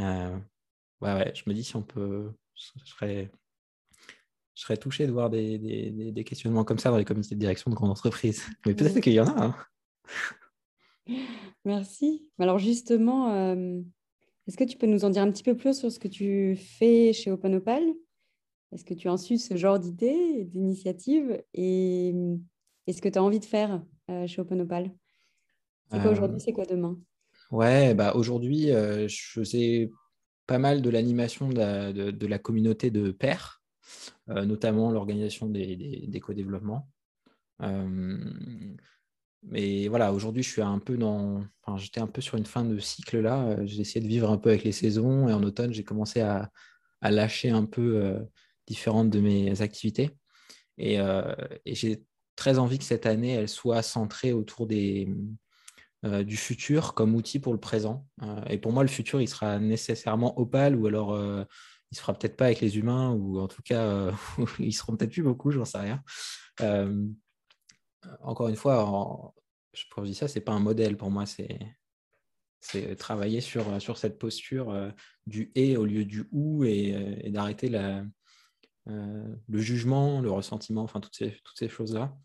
Euh, 0.00 0.38
ouais, 1.02 1.14
ouais, 1.14 1.32
je 1.34 1.42
me 1.46 1.54
dis 1.54 1.64
si 1.64 1.76
on 1.76 1.82
peut. 1.82 2.32
Je 2.54 2.84
serais, 2.84 3.30
je 4.54 4.62
serais 4.62 4.76
touché 4.76 5.06
de 5.06 5.12
voir 5.12 5.30
des, 5.30 5.58
des, 5.58 6.12
des, 6.12 6.24
questionnements 6.24 6.64
comme 6.64 6.78
ça 6.78 6.90
dans 6.90 6.96
les 6.96 7.04
comités 7.04 7.34
de 7.34 7.40
direction 7.40 7.70
de 7.70 7.76
grandes 7.76 7.90
entreprises. 7.90 8.44
Mais 8.66 8.74
peut-être 8.74 9.00
qu'il 9.00 9.14
y 9.14 9.20
en 9.20 9.26
a. 9.26 9.44
Hein. 9.44 9.56
Merci. 11.64 12.30
Alors 12.38 12.58
justement, 12.58 13.32
euh, 13.32 13.80
est-ce 14.46 14.56
que 14.56 14.64
tu 14.64 14.76
peux 14.76 14.86
nous 14.86 15.04
en 15.04 15.10
dire 15.10 15.22
un 15.22 15.30
petit 15.30 15.44
peu 15.44 15.56
plus 15.56 15.78
sur 15.78 15.90
ce 15.90 15.98
que 15.98 16.08
tu 16.08 16.56
fais 16.56 17.12
chez 17.12 17.30
OpenOpal? 17.30 17.82
Est-ce 18.72 18.84
que 18.84 18.94
tu 18.94 19.08
as 19.08 19.16
su 19.18 19.38
ce 19.38 19.56
genre 19.56 19.78
d'idées, 19.78 20.44
d'initiatives? 20.44 21.42
Et 21.54 22.14
est-ce 22.86 23.02
que 23.02 23.08
tu 23.08 23.18
as 23.18 23.22
envie 23.22 23.40
de 23.40 23.44
faire 23.44 23.82
euh, 24.10 24.26
chez 24.26 24.40
OpenOpal? 24.40 24.90
C'est 25.90 26.00
quoi 26.00 26.10
aujourd'hui, 26.10 26.36
euh, 26.36 26.42
c'est 26.42 26.52
quoi 26.52 26.64
demain? 26.64 26.98
Ouais, 27.50 27.92
bah 27.92 28.14
aujourd'hui, 28.14 28.72
euh, 28.72 29.06
je 29.08 29.22
faisais 29.32 29.90
pas 30.46 30.58
mal 30.58 30.82
de 30.82 30.90
l'animation 30.90 31.48
de, 31.48 32.26
la 32.26 32.38
communauté 32.38 32.90
de 32.90 33.10
pairs, 33.10 33.62
notamment 34.28 34.90
l'organisation 34.90 35.48
des, 35.48 36.06
des, 36.06 36.20
co-développements. 36.20 36.88
Mais 39.42 39.88
voilà, 39.88 40.12
aujourd'hui, 40.12 40.42
je 40.42 40.50
suis 40.50 40.62
un 40.62 40.78
peu 40.78 40.96
dans. 40.96 41.44
Enfin, 41.62 41.76
j'étais 41.76 42.00
un 42.00 42.06
peu 42.06 42.20
sur 42.20 42.38
une 42.38 42.46
fin 42.46 42.64
de 42.64 42.78
cycle 42.78 43.20
là. 43.20 43.44
Euh, 43.48 43.66
j'ai 43.66 43.80
essayé 43.80 44.00
de 44.00 44.08
vivre 44.08 44.30
un 44.30 44.38
peu 44.38 44.50
avec 44.50 44.62
les 44.64 44.72
saisons 44.72 45.28
et 45.28 45.32
en 45.32 45.42
automne, 45.42 45.72
j'ai 45.72 45.84
commencé 45.84 46.20
à, 46.20 46.50
lâcher 47.02 47.50
un 47.50 47.64
peu 47.64 47.96
euh, 47.96 48.20
différentes 48.66 49.10
de 49.10 49.20
mes 49.20 49.60
activités. 49.60 50.10
Euh, 50.80 51.34
et, 51.64 51.74
j'ai 51.74 52.04
très 52.36 52.58
envie 52.58 52.78
que 52.78 52.84
cette 52.84 53.06
année, 53.06 53.32
elle 53.32 53.48
soit 53.48 53.82
centrée 53.82 54.32
autour 54.32 54.66
des, 54.66 55.08
du 56.02 56.36
futur 56.36 56.94
comme 56.94 57.14
outil 57.14 57.38
pour 57.38 57.52
le 57.52 57.60
présent. 57.60 58.06
et 58.50 58.58
pour 58.58 58.72
moi, 58.72 58.82
le 58.82 58.88
futur, 58.88 59.20
il 59.20 59.28
sera 59.28 59.60
nécessairement 59.60 60.38
opal 60.38 60.74
ou 60.74 60.86
alors 60.86 61.16
il 61.90 61.96
se 61.96 62.00
fera 62.00 62.12
peut-être 62.12 62.36
pas 62.36 62.46
avec 62.46 62.60
les 62.60 62.76
humains 62.76 63.12
ou 63.12 63.38
en 63.38 63.46
tout 63.46 63.62
cas, 63.62 64.10
ils 64.58 64.72
seront 64.72 64.96
peut-être 64.96 65.12
plus 65.12 65.22
beaucoup, 65.22 65.52
j'en 65.52 65.64
sais 65.64 65.78
rien 65.78 66.02
encore 68.20 68.48
une 68.48 68.56
fois, 68.56 69.34
je 69.72 69.84
je 69.96 70.02
dis 70.02 70.14
ça, 70.14 70.28
c'est 70.28 70.40
pas 70.40 70.52
un 70.52 70.60
modèle 70.60 70.96
pour 70.96 71.10
moi, 71.10 71.26
c'est 71.26 71.58
c'est 72.64 72.94
travailler 72.94 73.40
sur, 73.40 73.82
sur 73.82 73.98
cette 73.98 74.20
posture 74.20 74.70
euh, 74.70 74.90
du 75.26 75.50
et 75.56 75.76
au 75.76 75.84
lieu 75.84 76.04
du 76.04 76.28
ou 76.30 76.62
et, 76.62 76.94
euh, 76.94 77.30
d'arrêter 77.30 77.68
euh, 77.74 78.04
le 79.48 79.60
jugement, 79.60 80.20
le 80.20 80.30
ressentiment, 80.30 80.82
enfin 80.82 81.00
toutes 81.00 81.18
toutes 81.42 81.58
ces 81.58 81.68
choses-là. 81.68 82.16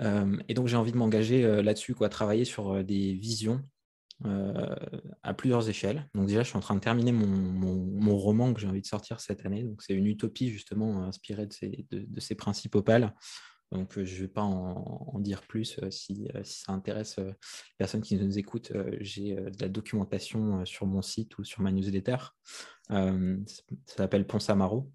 Et 0.00 0.54
donc 0.54 0.66
j'ai 0.68 0.76
envie 0.76 0.92
de 0.92 0.96
m'engager 0.96 1.62
là-dessus, 1.62 1.94
quoi, 1.94 2.08
travailler 2.08 2.44
sur 2.44 2.84
des 2.84 3.14
visions 3.14 3.62
à 4.24 5.34
plusieurs 5.34 5.68
échelles. 5.68 6.08
Donc 6.14 6.26
déjà, 6.26 6.42
je 6.42 6.48
suis 6.48 6.56
en 6.56 6.60
train 6.60 6.74
de 6.74 6.80
terminer 6.80 7.12
mon, 7.12 8.16
roman 8.16 8.52
que 8.54 8.60
j'ai 8.60 8.66
envie 8.66 8.80
de 8.80 8.86
sortir 8.86 9.20
cette 9.20 9.44
année. 9.46 9.62
Donc 9.62 9.82
c'est 9.82 9.94
une 9.94 10.06
utopie 10.06 10.50
justement 10.50 11.02
inspirée 11.04 11.46
de 11.46 12.20
ces, 12.20 12.34
principes 12.34 12.74
opales. 12.74 13.14
Donc, 13.72 13.94
je 13.96 14.00
ne 14.00 14.20
vais 14.20 14.28
pas 14.28 14.42
en, 14.42 15.18
dire 15.18 15.42
plus. 15.42 15.80
Si, 15.90 16.28
si, 16.44 16.62
ça 16.62 16.72
intéresse 16.72 17.18
les 17.18 17.34
personnes 17.78 18.00
qui 18.00 18.16
nous 18.16 18.38
écoutent, 18.38 18.72
j'ai 19.00 19.34
de 19.34 19.60
la 19.60 19.68
documentation 19.68 20.64
sur 20.64 20.86
mon 20.86 21.02
site 21.02 21.36
ou 21.38 21.44
sur 21.44 21.62
ma 21.62 21.72
newsletter. 21.72 22.16
ça 22.88 23.12
s'appelle 23.86 24.26
Ponce 24.26 24.48
Amaro. 24.50 24.90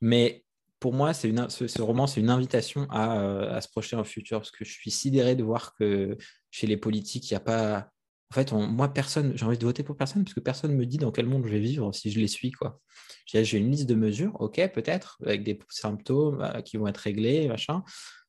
Mais 0.00 0.44
pour 0.80 0.94
moi, 0.94 1.12
une, 1.24 1.48
ce, 1.48 1.82
roman, 1.82 2.06
c'est 2.06 2.20
une 2.20 2.30
invitation 2.30 2.86
à, 2.90 3.54
à, 3.54 3.60
se 3.60 3.68
projeter 3.68 3.96
dans 3.96 4.02
le 4.02 4.08
futur 4.08 4.38
parce 4.38 4.50
que 4.50 4.64
je 4.64 4.72
suis 4.72 4.90
sidéré 4.90 5.36
de 5.36 5.44
voir 5.44 5.74
que 5.74 6.16
chez 6.50 6.66
les 6.66 6.76
politiques, 6.76 7.30
il 7.30 7.34
n'y 7.34 7.36
a 7.36 7.40
pas 7.40 7.90
en 8.30 8.34
fait, 8.34 8.52
moi, 8.52 8.92
personne, 8.92 9.32
j'ai 9.36 9.44
envie 9.44 9.58
de 9.58 9.64
voter 9.64 9.82
pour 9.82 9.96
personne 9.96 10.22
parce 10.22 10.34
que 10.34 10.40
personne 10.40 10.70
ne 10.70 10.76
me 10.76 10.86
dit 10.86 10.98
dans 10.98 11.10
quel 11.10 11.26
monde 11.26 11.44
je 11.44 11.50
vais 11.50 11.58
vivre 11.58 11.92
si 11.92 12.12
je 12.12 12.20
les 12.20 12.28
suis. 12.28 12.52
quoi. 12.52 12.80
J'ai 13.26 13.58
une 13.58 13.72
liste 13.72 13.88
de 13.88 13.96
mesures, 13.96 14.40
ok, 14.40 14.70
peut-être, 14.72 15.18
avec 15.26 15.42
des 15.42 15.58
symptômes 15.68 16.40
euh, 16.40 16.60
qui 16.62 16.76
vont 16.76 16.86
être 16.86 16.98
réglés, 16.98 17.48
machin. 17.48 17.82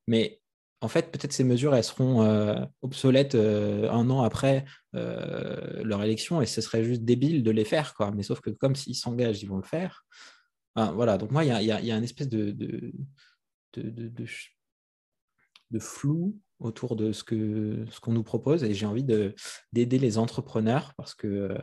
Mais 0.08 0.42
en 0.82 0.88
fait, 0.88 1.12
peut-être 1.12 1.34
ces 1.34 1.44
mesures, 1.44 1.76
elles 1.76 1.84
seront 1.84 2.24
euh, 2.24 2.56
obsolètes 2.82 3.36
euh, 3.36 3.92
un 3.92 4.10
an 4.10 4.24
après 4.24 4.66
leur 4.94 6.04
élection 6.04 6.42
et 6.42 6.48
ce 6.48 6.62
serait 6.62 6.84
juste 6.84 7.04
débile 7.04 7.44
de 7.44 7.52
les 7.52 7.64
faire. 7.64 7.94
Quoi. 7.94 8.12
Mais 8.12 8.24
sauf 8.24 8.42
que 8.42 8.50
comme 8.50 8.76
s'ils 8.76 8.96
s'engagent, 8.96 9.44
ils 9.44 9.50
vont 9.50 9.58
le 9.58 9.64
faire. 9.64 10.04
Voilà, 10.76 11.18
donc 11.18 11.32
moi, 11.32 11.44
il 11.44 11.50
y 11.50 11.72
a, 11.72 11.98
une 11.98 12.04
espèce 12.04 12.30
de, 12.30 12.94
flou 15.80 16.38
autour 16.60 16.96
de 16.96 17.12
ce 17.12 17.24
qu'on 17.24 17.92
ce 17.92 18.10
nous 18.10 18.24
propose 18.24 18.64
et 18.64 18.74
j'ai 18.74 18.86
envie 18.86 19.04
d'aider 19.04 20.00
les 20.00 20.18
entrepreneurs 20.18 20.94
parce 20.96 21.16
que 21.16 21.28
euh, 21.28 21.58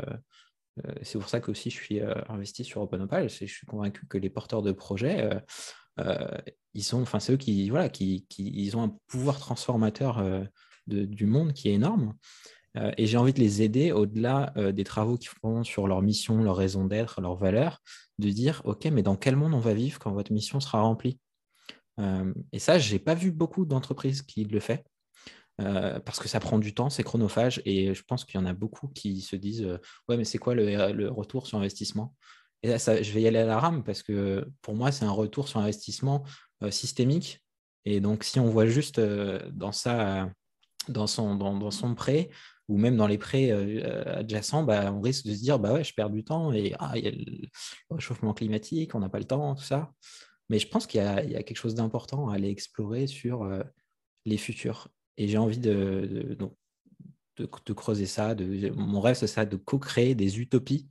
euh, 0.85 0.93
c'est 1.03 1.19
pour 1.19 1.29
ça 1.29 1.41
que 1.41 1.51
aussi 1.51 1.71
je 1.71 1.77
suis 1.77 2.01
euh, 2.01 2.15
investi 2.29 2.65
sur 2.65 2.81
OpenOpal. 2.83 3.29
Je 3.29 3.47
suis 3.47 3.67
convaincu 3.67 4.07
que 4.07 4.19
les 4.19 4.31
porteurs 4.31 4.63
de 4.63 4.73
projets, 4.73 5.31
ils 6.75 6.85
sont, 6.85 7.03
enfin, 7.03 7.19
c'est 7.19 7.33
eux 7.33 7.37
qui, 7.37 7.71
voilà, 7.71 7.89
qui, 7.89 8.27
ils 8.39 8.77
ont 8.77 8.83
un 8.83 8.97
pouvoir 9.09 9.39
transformateur 9.39 10.23
du 10.87 11.27
monde 11.27 11.53
qui 11.53 11.69
est 11.69 11.75
énorme. 11.75 12.15
Et 12.97 13.07
j'ai 13.07 13.17
envie 13.17 13.33
de 13.33 13.41
les 13.41 13.63
aider 13.63 13.93
au-delà 13.93 14.53
des 14.73 14.85
travaux 14.85 15.17
qu'ils 15.17 15.31
font 15.31 15.65
sur 15.65 15.89
leur 15.89 16.03
mission, 16.03 16.43
leur 16.43 16.57
raison 16.57 16.85
d'être, 16.85 17.21
leurs 17.21 17.37
valeurs, 17.37 17.81
de 18.19 18.31
dire, 18.31 18.63
OK, 18.65 18.85
mais 18.87 19.03
dans 19.03 19.17
quel 19.17 19.37
monde 19.37 19.55
on 19.55 19.61
va 19.61 19.75
vivre 19.75 19.99
quand 19.99 20.13
votre 20.13 20.33
mission 20.33 20.61
sera 20.61 20.81
remplie? 20.81 21.19
Euh, 21.99 22.33
et 22.53 22.59
ça, 22.59 22.79
je 22.79 22.93
n'ai 22.93 22.99
pas 22.99 23.15
vu 23.15 23.31
beaucoup 23.31 23.65
d'entreprises 23.65 24.23
qui 24.23 24.45
le 24.45 24.61
font. 24.61 24.79
Euh, 25.61 25.99
parce 26.01 26.21
que 26.21 26.29
ça 26.29 26.39
prend 26.39 26.59
du 26.59 26.73
temps, 26.73 26.89
c'est 26.89 27.03
chronophage, 27.03 27.61
et 27.65 27.93
je 27.93 28.03
pense 28.05 28.25
qu'il 28.25 28.41
y 28.41 28.43
en 28.43 28.47
a 28.47 28.53
beaucoup 28.53 28.87
qui 28.89 29.21
se 29.21 29.35
disent 29.35 29.65
euh, 29.65 29.79
Ouais, 30.09 30.17
mais 30.17 30.25
c'est 30.25 30.39
quoi 30.39 30.55
le, 30.55 31.09
retour 31.09 31.49
sur 31.49 31.59
investissement? 31.59 32.15
Et 32.63 32.69
là, 32.69 32.79
ça, 32.79 33.03
je 33.03 33.13
vais 33.13 33.23
y 33.23 33.27
aller 33.27 33.39
à 33.39 33.47
la 33.47 33.59
rame 33.59 33.83
parce 33.85 34.03
que 34.03 34.49
pour 34.63 34.75
moi, 34.75 34.93
c'est 34.93 35.05
un 35.05 35.11
retour 35.11 35.49
sur 35.49 35.61
investissement 35.61 36.25
systémique. 36.71 37.41
Et 37.85 38.01
donc, 38.01 38.25
si 38.25 38.41
on 38.41 38.51
voit 38.51 38.67
juste 38.67 38.99
dans, 38.99 39.71
ça, 39.71 40.29
dans, 40.89 41.07
son, 41.07 41.37
dans, 41.37 41.71
son 41.71 41.95
prêt, 41.95 42.31
ou 42.69 42.77
même 42.77 42.97
dans 42.97 43.07
les 43.07 43.19
prêts 43.19 43.51
adjacents, 44.07 44.63
bah, 44.63 44.93
on 44.93 45.01
risque 45.01 45.27
de 45.27 45.35
se 45.35 45.41
dire 45.41 45.59
bah 45.59 45.83
je 45.83 45.93
perds 45.95 46.11
du 46.11 46.23
temps 46.23 46.53
et 46.53 46.75
ah, 46.79 46.93
il 46.97 47.05
y 47.05 47.09
a 47.09 47.11
le 47.11 47.49
réchauffement 47.91 48.35
climatique, 48.35 48.95
on 48.95 49.01
n'a 49.01 49.09
pas 49.09 49.19
le 49.19 49.25
temps, 49.25 49.55
tout 49.55 49.65
ça. 49.65 49.91
Mais 50.49 50.59
je 50.59 50.69
pense 50.69 50.87
qu'il 50.87 51.01
y, 51.01 51.05
a 51.05 51.43
quelque 51.43 51.57
chose 51.57 51.75
d'important 51.75 52.31
à 52.31 52.37
aller 52.37 52.49
explorer 52.49 53.07
sur 53.07 53.43
euh, 53.43 53.63
les 54.25 54.39
futurs. 54.39 54.89
Et 55.17 55.29
j'ai 55.29 55.39
envie 55.39 55.59
de, 55.59 56.39
creuser 57.75 58.07
ça. 58.07 58.35
mon 58.75 59.01
rêve, 59.01 59.17
c'est 59.17 59.27
ça, 59.27 59.45
de 59.45 59.57
co-créer 59.57 60.15
des 60.15 60.41
utopies 60.41 60.89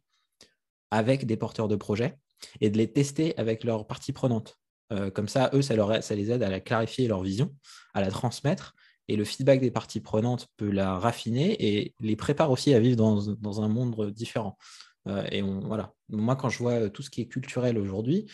avec 0.91 1.25
des 1.25 1.37
porteurs 1.37 1.67
de 1.67 1.75
projets 1.75 2.17
et 2.61 2.69
de 2.69 2.77
les 2.77 2.91
tester 2.91 3.37
avec 3.37 3.63
leurs 3.63 3.87
parties 3.87 4.13
prenantes. 4.13 4.59
Euh, 4.93 5.09
comme 5.09 5.27
ça, 5.27 5.49
eux, 5.53 5.61
ça, 5.61 5.75
leur, 5.75 6.03
ça 6.03 6.15
les 6.15 6.31
aide 6.31 6.43
à 6.43 6.49
la 6.49 6.59
clarifier 6.59 7.07
leur 7.07 7.23
vision, 7.23 7.53
à 7.93 8.01
la 8.01 8.11
transmettre. 8.11 8.75
Et 9.07 9.15
le 9.15 9.23
feedback 9.23 9.61
des 9.61 9.71
parties 9.71 10.01
prenantes 10.01 10.47
peut 10.57 10.69
la 10.69 10.97
raffiner 10.97 11.55
et 11.59 11.93
les 11.99 12.15
prépare 12.15 12.51
aussi 12.51 12.73
à 12.73 12.79
vivre 12.79 12.97
dans, 12.97 13.61
un 13.61 13.67
monde 13.67 14.11
différent. 14.11 14.57
Euh, 15.07 15.25
et 15.31 15.41
voilà. 15.41 15.93
Moi, 16.09 16.35
quand 16.35 16.49
je 16.49 16.59
vois 16.59 16.89
tout 16.89 17.01
ce 17.01 17.09
qui 17.09 17.21
est 17.21 17.27
culturel 17.27 17.77
aujourd'hui, 17.77 18.29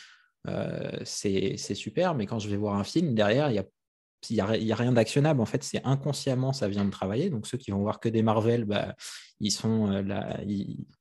euh, 0.48 0.92
c'est 1.04 1.58
super, 1.58 2.16
mais 2.16 2.26
quand 2.26 2.40
je 2.40 2.50
vais 2.50 2.58
voir 2.58 2.76
un 2.76 2.84
film, 2.84 3.14
derrière, 3.14 3.50
il 3.50 3.64
n'y 4.32 4.40
a, 4.40 4.46
a, 4.46 4.76
rien 4.76 4.92
d'actionnable. 4.92 5.42
En 5.42 5.46
fait, 5.46 5.64
c'est 5.64 5.84
inconsciemment, 5.86 6.54
ça 6.54 6.68
vient 6.68 6.86
de 6.86 6.90
travailler. 6.90 7.30
Donc, 7.30 7.48
ceux 7.48 7.58
qui 7.58 7.72
vont 7.72 7.80
voir 7.80 8.00
que 8.00 8.10
des 8.10 8.24
Marvel, 8.24 8.66
bah, 8.66 8.96
ils 9.40 9.52
sont 9.52 9.92
euh, 9.92 10.04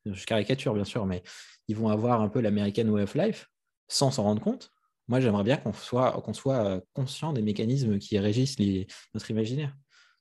je 0.04 0.24
caricature 0.26 0.74
bien 0.74 0.84
sûr, 0.84 1.06
mais 1.06 1.22
ils 1.68 1.76
vont 1.76 1.88
avoir 1.88 2.20
un 2.20 2.28
peu 2.28 2.40
l'American 2.40 2.88
Way 2.88 3.02
of 3.02 3.14
Life 3.14 3.48
sans 3.88 4.10
s'en 4.10 4.24
rendre 4.24 4.42
compte. 4.42 4.70
Moi, 5.12 5.20
j'aimerais 5.20 5.44
bien 5.44 5.58
qu'on 5.58 5.74
soit, 5.74 6.10
qu'on 6.22 6.32
soit 6.32 6.64
euh, 6.64 6.80
conscient 6.94 7.34
des 7.34 7.42
mécanismes 7.42 7.98
qui 7.98 8.18
régissent 8.18 8.56
notre 9.12 9.30
imaginaire. 9.30 9.76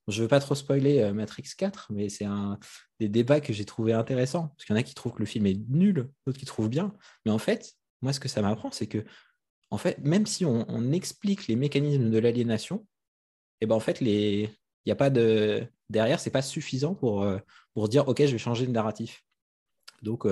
Je 0.10 0.18
ne 0.18 0.24
veux 0.24 0.28
pas 0.28 0.42
trop 0.42 0.54
spoiler 0.54 1.14
Matrix 1.14 1.44
4, 1.58 1.94
mais 1.94 2.10
c'est 2.10 2.26
un 2.26 2.60
des 3.00 3.08
débats 3.08 3.40
que 3.40 3.54
j'ai 3.54 3.64
trouvé 3.64 3.94
intéressant. 3.94 4.50
Parce 4.50 4.66
qu'il 4.66 4.76
y 4.76 4.78
en 4.78 4.82
a 4.82 4.84
qui 4.84 4.94
trouvent 4.94 5.14
que 5.14 5.20
le 5.20 5.26
film 5.26 5.46
est 5.46 5.58
nul, 5.70 6.10
d'autres 6.28 6.38
qui 6.38 6.46
trouvent 6.46 6.68
bien. 6.68 6.94
Mais 7.24 7.32
en 7.32 7.38
fait, 7.38 7.74
moi, 8.02 8.12
ce 8.12 8.20
que 8.20 8.28
ça 8.28 8.42
m'apprend, 8.42 8.70
c'est 8.72 8.88
que, 8.88 9.06
en 9.70 9.78
fait, 9.78 9.98
même 10.00 10.26
si 10.26 10.44
on, 10.44 10.92
explique 10.92 11.48
les 11.48 11.56
mécanismes 11.56 12.10
de 12.10 12.20
l'aliénation, 12.20 12.86
et 13.62 13.68
ben 13.68 13.76
en 13.76 13.80
fait, 13.80 14.02
les... 14.02 14.50
il 14.84 14.92
a 14.92 14.96
pas 14.98 15.10
de. 15.10 15.66
Derrière, 15.90 16.20
c'est 16.20 16.32
pas 16.32 16.42
suffisant 16.42 16.96
pour, 16.96 17.26
pour 17.74 17.88
dire 17.88 18.10
OK, 18.10 18.18
je 18.20 18.34
vais 18.34 18.38
changer 18.38 18.68
de 18.68 18.74
narratif. 18.74 19.24
Donc, 20.02 20.28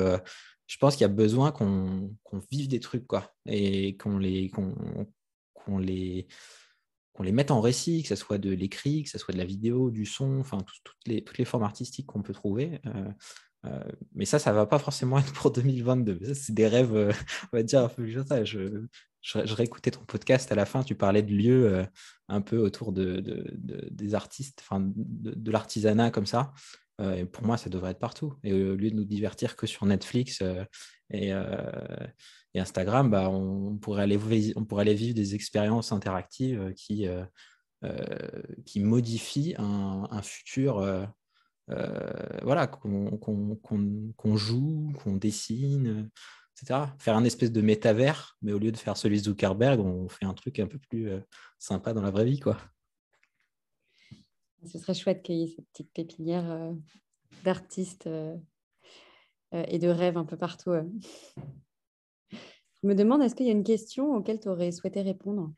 je 0.69 0.77
pense 0.77 0.95
qu'il 0.95 1.01
y 1.01 1.05
a 1.05 1.07
besoin 1.07 1.51
qu'on 1.51 2.11
vive 2.51 2.67
des 2.67 2.79
trucs, 2.79 3.07
quoi, 3.07 3.33
et 3.47 3.97
qu'on 3.97 4.19
les, 4.19 4.51
mette 7.19 7.49
en 7.49 7.59
récit, 7.59 8.03
que 8.03 8.09
ce 8.09 8.15
soit 8.15 8.37
de 8.37 8.51
l'écrit, 8.51 9.01
que 9.01 9.09
ce 9.09 9.17
soit 9.17 9.33
de 9.33 9.39
la 9.39 9.45
vidéo, 9.45 9.89
du 9.89 10.05
son, 10.05 10.39
enfin 10.39 10.59
toutes, 10.83 10.95
les, 11.07 11.45
formes 11.45 11.63
artistiques 11.63 12.05
qu'on 12.05 12.21
peut 12.21 12.33
trouver. 12.33 12.81
Euh, 12.85 13.11
euh, 13.65 13.83
mais 14.13 14.25
ça, 14.25 14.37
ça 14.37 14.53
va 14.53 14.67
pas 14.67 14.77
forcément 14.77 15.17
être 15.17 15.33
pour 15.33 15.49
2022. 15.51 16.35
C'est 16.35 16.53
des 16.53 16.67
rêves, 16.67 16.95
euh, 16.95 17.11
on 17.51 17.57
va 17.57 17.63
dire, 17.63 17.85
un 17.85 17.89
peu 17.89 18.05
je, 18.05 18.19
je, 18.43 18.85
je, 19.21 19.53
réécoutais 19.55 19.89
ton 19.89 20.05
podcast 20.05 20.51
à 20.51 20.55
la 20.55 20.67
fin, 20.67 20.83
tu 20.83 20.93
parlais 20.93 21.23
de 21.23 21.33
lieux 21.33 21.83
un 22.27 22.41
peu 22.41 22.59
autour 22.59 22.91
de, 22.91 23.23
des 23.89 24.13
artistes, 24.13 24.63
de 24.71 25.51
l'artisanat 25.51 26.11
comme 26.11 26.27
ça. 26.27 26.53
Et 26.99 27.25
pour 27.25 27.45
moi, 27.45 27.57
ça 27.57 27.69
devrait 27.69 27.91
être 27.91 27.99
partout. 27.99 28.35
Et 28.43 28.53
au 28.53 28.75
lieu 28.75 28.91
de 28.91 28.95
nous 28.95 29.05
divertir 29.05 29.55
que 29.55 29.67
sur 29.67 29.85
Netflix 29.85 30.43
et, 31.11 31.33
et 32.53 32.59
Instagram, 32.59 33.09
bah, 33.09 33.29
on, 33.29 33.77
pourrait 33.77 34.03
aller, 34.03 34.17
vivre 34.17 35.13
des 35.13 35.35
expériences 35.35 35.91
interactives 35.91 36.59
euh, 36.59 36.73
qui, 36.73 37.07
euh, 37.07 37.23
euh, 37.83 38.41
qui 38.65 38.79
modifient 38.79 39.55
un, 39.57 40.21
futur 40.21 41.07
voilà, 42.41 42.67
qu'on 42.67 44.35
joue, 44.35 44.91
qu'on 45.03 45.15
dessine, 45.15 46.09
etc. 46.55 46.81
Faire 46.97 47.15
un 47.15 47.23
espèce 47.23 47.51
de 47.51 47.61
métavers, 47.61 48.35
mais 48.41 48.51
au 48.51 48.59
lieu 48.59 48.71
de 48.71 48.77
faire 48.77 48.97
celui 48.97 49.19
de 49.19 49.25
Zuckerberg, 49.25 49.79
on 49.79 50.09
fait 50.09 50.25
un 50.25 50.33
truc 50.33 50.59
un 50.59 50.67
peu 50.67 50.79
plus 50.89 51.11
sympa 51.59 51.93
dans 51.93 52.01
la 52.01 52.11
vraie 52.11 52.25
vie. 52.25 52.39
Quoi. 52.39 52.57
Ce 54.65 54.77
serait 54.77 54.93
chouette 54.93 55.23
qu'il 55.23 55.35
y 55.35 55.43
ait 55.43 55.47
cette 55.47 55.67
petite 55.69 55.91
pépinière 55.93 56.73
d'artistes 57.43 58.09
et 59.51 59.79
de 59.79 59.87
rêves 59.87 60.17
un 60.17 60.25
peu 60.25 60.37
partout. 60.37 60.71
Je 62.81 62.87
me 62.87 62.95
demande, 62.95 63.21
est-ce 63.21 63.35
qu'il 63.35 63.45
y 63.45 63.49
a 63.49 63.53
une 63.53 63.63
question 63.63 64.13
auquel 64.15 64.39
tu 64.39 64.47
aurais 64.47 64.71
souhaité 64.71 65.01
répondre? 65.01 65.53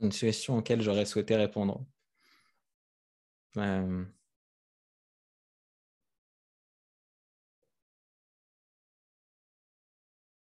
Une 0.00 0.10
question 0.10 0.58
auquel 0.58 0.82
j'aurais 0.82 1.06
souhaité 1.06 1.36
répondre. 1.36 1.84
Euh... 3.56 4.04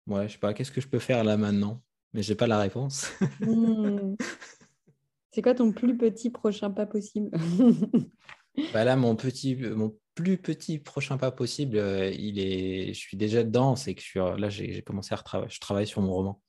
Ouais, 0.05 0.27
je 0.27 0.33
sais 0.33 0.39
pas, 0.39 0.53
qu'est-ce 0.53 0.71
que 0.71 0.81
je 0.81 0.87
peux 0.87 0.99
faire 0.99 1.23
là 1.23 1.37
maintenant? 1.37 1.81
Mais 2.13 2.21
j'ai 2.21 2.35
pas 2.35 2.47
la 2.47 2.59
réponse. 2.59 3.11
Hmm. 3.39 4.15
C'est 5.31 5.41
quoi 5.41 5.55
ton 5.55 5.71
plus 5.71 5.97
petit 5.97 6.29
prochain 6.29 6.71
pas 6.71 6.85
possible? 6.85 7.31
Bah 8.73 8.83
Là, 8.83 8.97
mon 8.97 9.15
petit, 9.15 9.55
mon 9.55 9.95
plus 10.13 10.37
petit 10.37 10.77
prochain 10.77 11.17
pas 11.17 11.31
possible, 11.31 11.77
euh, 11.77 12.09
il 12.11 12.37
est, 12.37 12.93
je 12.93 12.99
suis 12.99 13.15
déjà 13.15 13.43
dedans. 13.43 13.77
C'est 13.77 13.95
que 13.95 14.19
là, 14.37 14.49
j'ai 14.49 14.81
commencé 14.81 15.13
à 15.13 15.17
retravailler. 15.17 15.49
Je 15.49 15.59
travaille 15.61 15.87
sur 15.87 16.01
mon 16.01 16.11
roman. 16.11 16.41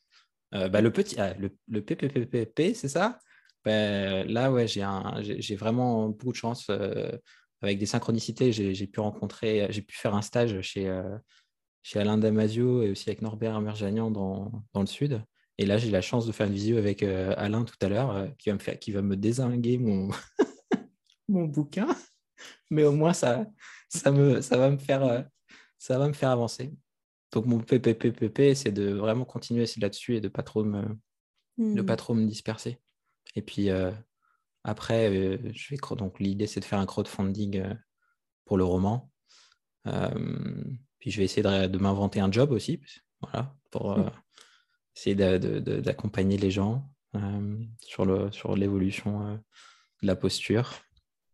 Euh, 0.54 0.68
bah, 0.68 0.80
le 0.80 0.92
petit, 0.92 1.20
ah, 1.20 1.34
le, 1.34 1.56
le 1.68 1.80
PPPP, 1.80 2.74
c'est 2.74 2.88
ça? 2.88 3.18
Bah, 3.64 4.24
Là, 4.24 4.50
ouais, 4.50 4.66
j'ai 4.66 5.54
vraiment 5.56 6.08
beaucoup 6.08 6.32
de 6.32 6.36
chance. 6.36 6.66
Euh, 6.70 7.12
avec 7.60 7.78
des 7.78 7.86
synchronicités, 7.86 8.50
j'ai 8.50 8.86
pu 8.88 8.98
rencontrer, 8.98 9.68
j'ai 9.70 9.82
pu 9.82 9.96
faire 9.96 10.16
un 10.16 10.22
stage 10.22 10.60
chez, 10.62 10.92
chez 11.84 12.00
Alain 12.00 12.18
Damasio 12.18 12.82
et 12.82 12.90
aussi 12.90 13.08
avec 13.08 13.22
Norbert 13.22 13.60
Merjanian 13.60 14.10
dans, 14.10 14.50
dans 14.72 14.80
le 14.80 14.88
Sud. 14.88 15.22
Et 15.58 15.66
là, 15.66 15.78
j'ai 15.78 15.90
la 15.90 16.00
chance 16.00 16.26
de 16.26 16.32
faire 16.32 16.46
une 16.46 16.54
visio 16.54 16.78
avec 16.78 17.02
Alain 17.02 17.64
tout 17.64 17.76
à 17.82 17.88
l'heure, 17.88 18.28
qui 18.38 18.48
va 18.48 18.54
me 18.54 18.58
faire, 18.58 18.78
qui 18.78 18.90
va 18.90 19.02
me 19.02 19.16
désinguer 19.16 19.78
mon, 19.78 20.10
mon 21.28 21.44
bouquin 21.44 21.88
mais 22.72 22.84
au 22.84 22.92
moins 22.92 23.12
ça, 23.12 23.46
ça, 23.88 24.10
me, 24.10 24.40
ça, 24.40 24.56
va 24.56 24.70
me 24.70 24.78
faire, 24.78 25.04
euh, 25.04 25.22
ça 25.78 25.98
va 25.98 26.08
me 26.08 26.14
faire 26.14 26.30
avancer. 26.30 26.72
Donc 27.30 27.46
mon 27.46 27.60
PPPP, 27.60 28.54
c'est 28.54 28.72
de 28.72 28.92
vraiment 28.92 29.24
continuer 29.24 29.66
là-dessus 29.78 30.16
et 30.16 30.20
de 30.20 30.28
pas 30.28 30.42
trop 30.42 30.64
me, 30.64 30.82
de 31.58 31.82
pas 31.82 31.94
hmm. 31.94 31.96
trop 31.96 32.14
me 32.14 32.26
disperser. 32.26 32.78
Et 33.34 33.42
puis 33.42 33.70
euh, 33.70 33.92
après, 34.64 35.10
euh, 35.10 35.38
je 35.52 35.68
vais 35.70 35.96
donc 35.96 36.18
l'idée 36.18 36.46
c'est 36.46 36.60
de 36.60 36.64
faire 36.64 36.78
un 36.78 36.86
crowdfunding 36.86 37.62
pour 38.44 38.56
le 38.56 38.64
roman. 38.64 39.10
puis 39.84 41.10
je 41.10 41.18
vais 41.18 41.24
essayer 41.24 41.42
de, 41.42 41.78
m'inventer 41.78 42.20
un 42.20 42.32
job 42.32 42.52
aussi, 42.52 42.80
voilà, 43.20 43.54
pour 43.70 43.98
hmm. 43.98 44.10
Essayer 44.96 45.14
d'accompagner 45.14 46.36
les 46.36 46.50
gens 46.50 46.88
sur 47.80 48.04
le 48.04 48.30
sur 48.30 48.56
l'évolution 48.56 49.40
de 50.02 50.06
la 50.06 50.16
posture. 50.16 50.72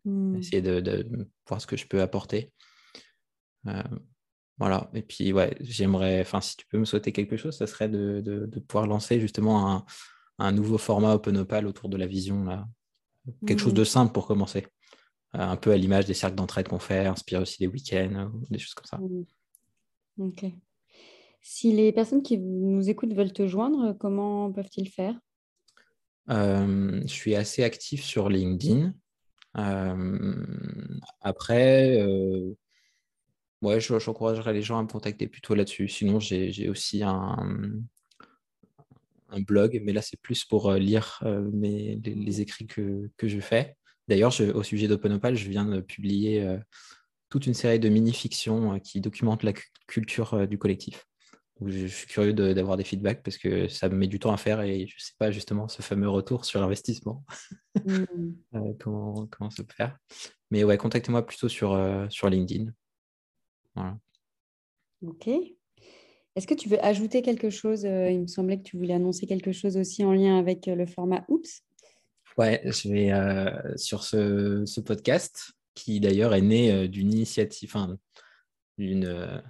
Mmh. 0.04 0.36
essayer 0.36 0.62
de, 0.62 1.28
voir 1.46 1.60
ce 1.60 1.66
que 1.66 1.76
je 1.76 1.86
peux 1.86 2.00
apporter. 2.00 2.52
Euh, 3.66 3.82
voilà. 4.58 4.90
Et 4.94 5.02
puis, 5.02 5.32
ouais, 5.32 5.56
j'aimerais, 5.60 6.20
enfin, 6.20 6.40
si 6.40 6.56
tu 6.56 6.66
peux 6.66 6.78
me 6.78 6.84
souhaiter 6.84 7.12
quelque 7.12 7.36
chose, 7.36 7.56
ça 7.56 7.66
serait 7.66 7.88
de, 7.88 8.46
pouvoir 8.66 8.86
lancer 8.86 9.20
justement 9.20 9.84
un, 10.38 10.52
nouveau 10.52 10.78
format 10.78 11.14
Open 11.14 11.36
Opal 11.36 11.66
autour 11.66 11.88
de 11.88 11.96
la 11.96 12.06
vision, 12.06 12.44
là. 12.44 12.66
Quelque 13.46 13.60
chose 13.60 13.74
de 13.74 13.82
mmh. 13.82 13.86
simple 13.86 14.12
pour 14.12 14.26
commencer. 14.26 14.66
Euh, 15.34 15.40
un 15.40 15.56
peu 15.56 15.72
à 15.72 15.76
l'image 15.76 16.06
des 16.06 16.14
cercles 16.14 16.36
d'entraide 16.36 16.68
qu'on 16.68 16.78
fait, 16.78 17.06
inspire 17.06 17.42
aussi 17.42 17.58
des 17.58 17.66
week-ends, 17.66 18.32
des 18.48 18.58
choses 18.58 18.72
comme 18.72 18.86
ça. 18.86 18.98
Ok. 20.16 20.46
Si 21.40 21.72
les 21.72 21.92
personnes 21.92 22.22
qui 22.22 22.38
nous 22.38 22.88
écoutent 22.90 23.14
veulent 23.14 23.32
te 23.32 23.46
joindre, 23.46 23.96
comment 23.98 24.52
peuvent-ils 24.52 24.90
faire? 24.90 25.18
Euh, 26.30 27.00
Je 27.02 27.12
suis 27.12 27.34
assez 27.34 27.62
actif 27.62 28.02
sur 28.02 28.28
LinkedIn. 28.28 28.92
Euh, 29.56 30.44
après, 31.20 32.00
euh, 32.00 32.54
j'encouragerais 33.62 34.52
les 34.52 34.62
gens 34.62 34.78
à 34.78 34.82
me 34.82 34.88
contacter 34.88 35.26
plutôt 35.26 35.54
là-dessus. 35.54 35.88
Sinon, 35.88 36.20
j'ai 36.20 36.68
aussi 36.68 37.02
un, 37.02 37.58
un 39.30 39.40
blog, 39.40 39.80
mais 39.84 39.92
là, 39.92 40.02
c'est 40.02 40.20
plus 40.20 40.44
pour 40.44 40.70
euh, 40.70 40.78
lire 40.78 41.22
mes, 41.52 41.96
les, 41.96 42.40
écrits 42.40 42.66
que, 42.66 43.10
que, 43.16 43.28
je 43.28 43.40
fais. 43.40 43.76
D'ailleurs, 44.06 44.32
au 44.54 44.62
sujet 44.62 44.88
d'OpenOpal, 44.88 45.36
je 45.36 45.48
viens 45.48 45.66
de 45.66 45.80
publier 45.80 46.56
toute 47.28 47.46
une 47.46 47.52
série 47.52 47.78
de 47.78 47.90
mini-fictions 47.90 48.80
qui 48.80 49.02
documentent 49.02 49.42
la 49.42 49.52
culture 49.86 50.48
du 50.48 50.56
collectif 50.56 51.04
je 51.66 51.86
suis 51.86 52.06
curieux 52.06 52.32
d'avoir 52.32 52.76
des 52.76 52.84
feedbacks 52.84 53.22
parce 53.22 53.36
que 53.36 53.68
ça 53.68 53.88
me 53.88 53.96
met 53.96 54.06
du 54.06 54.18
temps 54.18 54.32
à 54.32 54.36
faire 54.36 54.60
et 54.60 54.86
je 54.86 54.94
ne 54.94 55.00
sais 55.00 55.14
pas 55.18 55.30
justement 55.30 55.68
ce 55.68 55.82
fameux 55.82 56.08
retour 56.08 56.44
sur 56.44 56.62
investissement, 56.62 57.24
mmh. 57.84 58.04
euh, 58.54 58.72
comment, 58.78 59.26
comment 59.26 59.50
ça 59.50 59.64
peut 59.64 59.74
faire. 59.74 59.98
Mais 60.50 60.64
ouais, 60.64 60.78
contactez-moi 60.78 61.26
plutôt 61.26 61.48
sur, 61.48 61.72
euh, 61.72 62.06
sur 62.10 62.30
LinkedIn. 62.30 62.70
Voilà. 63.74 63.98
Ok. 65.04 65.28
Est-ce 66.36 66.46
que 66.46 66.54
tu 66.54 66.68
veux 66.68 66.82
ajouter 66.84 67.22
quelque 67.22 67.50
chose 67.50 67.84
euh, 67.84 68.08
Il 68.10 68.20
me 68.20 68.26
semblait 68.28 68.58
que 68.58 68.62
tu 68.62 68.76
voulais 68.76 68.94
annoncer 68.94 69.26
quelque 69.26 69.52
chose 69.52 69.76
aussi 69.76 70.04
en 70.04 70.12
lien 70.12 70.38
avec 70.38 70.66
le 70.66 70.86
format 70.86 71.24
Oops. 71.28 71.62
Ouais, 72.36 72.62
je 72.64 72.88
vais 72.88 73.76
sur 73.76 74.04
ce, 74.04 74.62
ce, 74.64 74.80
podcast 74.80 75.50
qui 75.74 75.98
d'ailleurs 75.98 76.34
est 76.34 76.40
né 76.40 76.86
d'une 76.86 77.12
initiative, 77.12 77.68
enfin, 77.74 77.98
d'une 78.76 79.42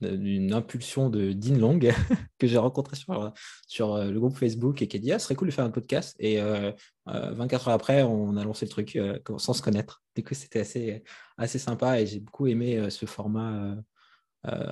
d'une 0.00 0.52
impulsion 0.52 1.08
de 1.08 1.32
Dean 1.32 1.56
Long 1.56 1.78
que 2.38 2.46
j'ai 2.46 2.58
rencontré 2.58 2.96
sur, 2.96 3.32
sur 3.66 3.94
euh, 3.94 4.10
le 4.10 4.18
groupe 4.18 4.36
Facebook 4.36 4.82
et 4.82 4.88
qui 4.88 4.96
a 4.96 5.00
dit 5.00 5.12
ah, 5.12 5.18
ce 5.18 5.24
serait 5.24 5.34
cool 5.34 5.48
de 5.48 5.52
faire 5.52 5.64
un 5.64 5.70
podcast. 5.70 6.16
Et 6.18 6.40
24 6.40 6.46
euh, 6.46 6.74
euh, 7.08 7.54
heures 7.54 7.68
après, 7.68 8.02
on 8.02 8.36
a 8.36 8.44
lancé 8.44 8.66
le 8.66 8.70
truc 8.70 8.98
sans 9.38 9.52
se 9.52 9.62
connaître. 9.62 10.02
Du 10.16 10.24
coup, 10.24 10.34
c'était 10.34 10.60
assez, 10.60 11.02
assez 11.36 11.58
sympa 11.58 12.00
et 12.00 12.06
j'ai 12.06 12.20
beaucoup 12.20 12.46
aimé 12.46 12.90
ce 12.90 13.06
format 13.06 13.76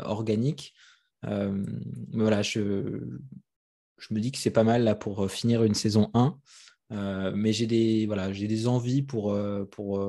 organique. 0.05 0.75
voilà, 1.23 2.43
je, 2.43 3.01
je 3.99 4.15
me 4.15 4.21
dis 4.21 4.33
que 4.33 4.39
c'est 4.39 4.51
pas 4.51 4.65
mal 4.65 4.85
là 4.85 4.95
pour 4.95 5.31
finir 5.31 5.65
une 5.65 5.75
saison 5.75 6.11
1. 6.15 6.39
mais 7.35 7.53
j'ai 7.53 7.67
des, 7.67 8.07
voilà, 8.07 8.31
des 8.31 8.67
envies 8.69 9.03
pour, 9.03 9.37
pour, 9.71 10.01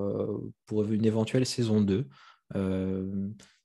pour 0.65 0.83
une 0.91 1.05
éventuelle 1.05 1.45
saison 1.45 1.81
2. 1.81 2.07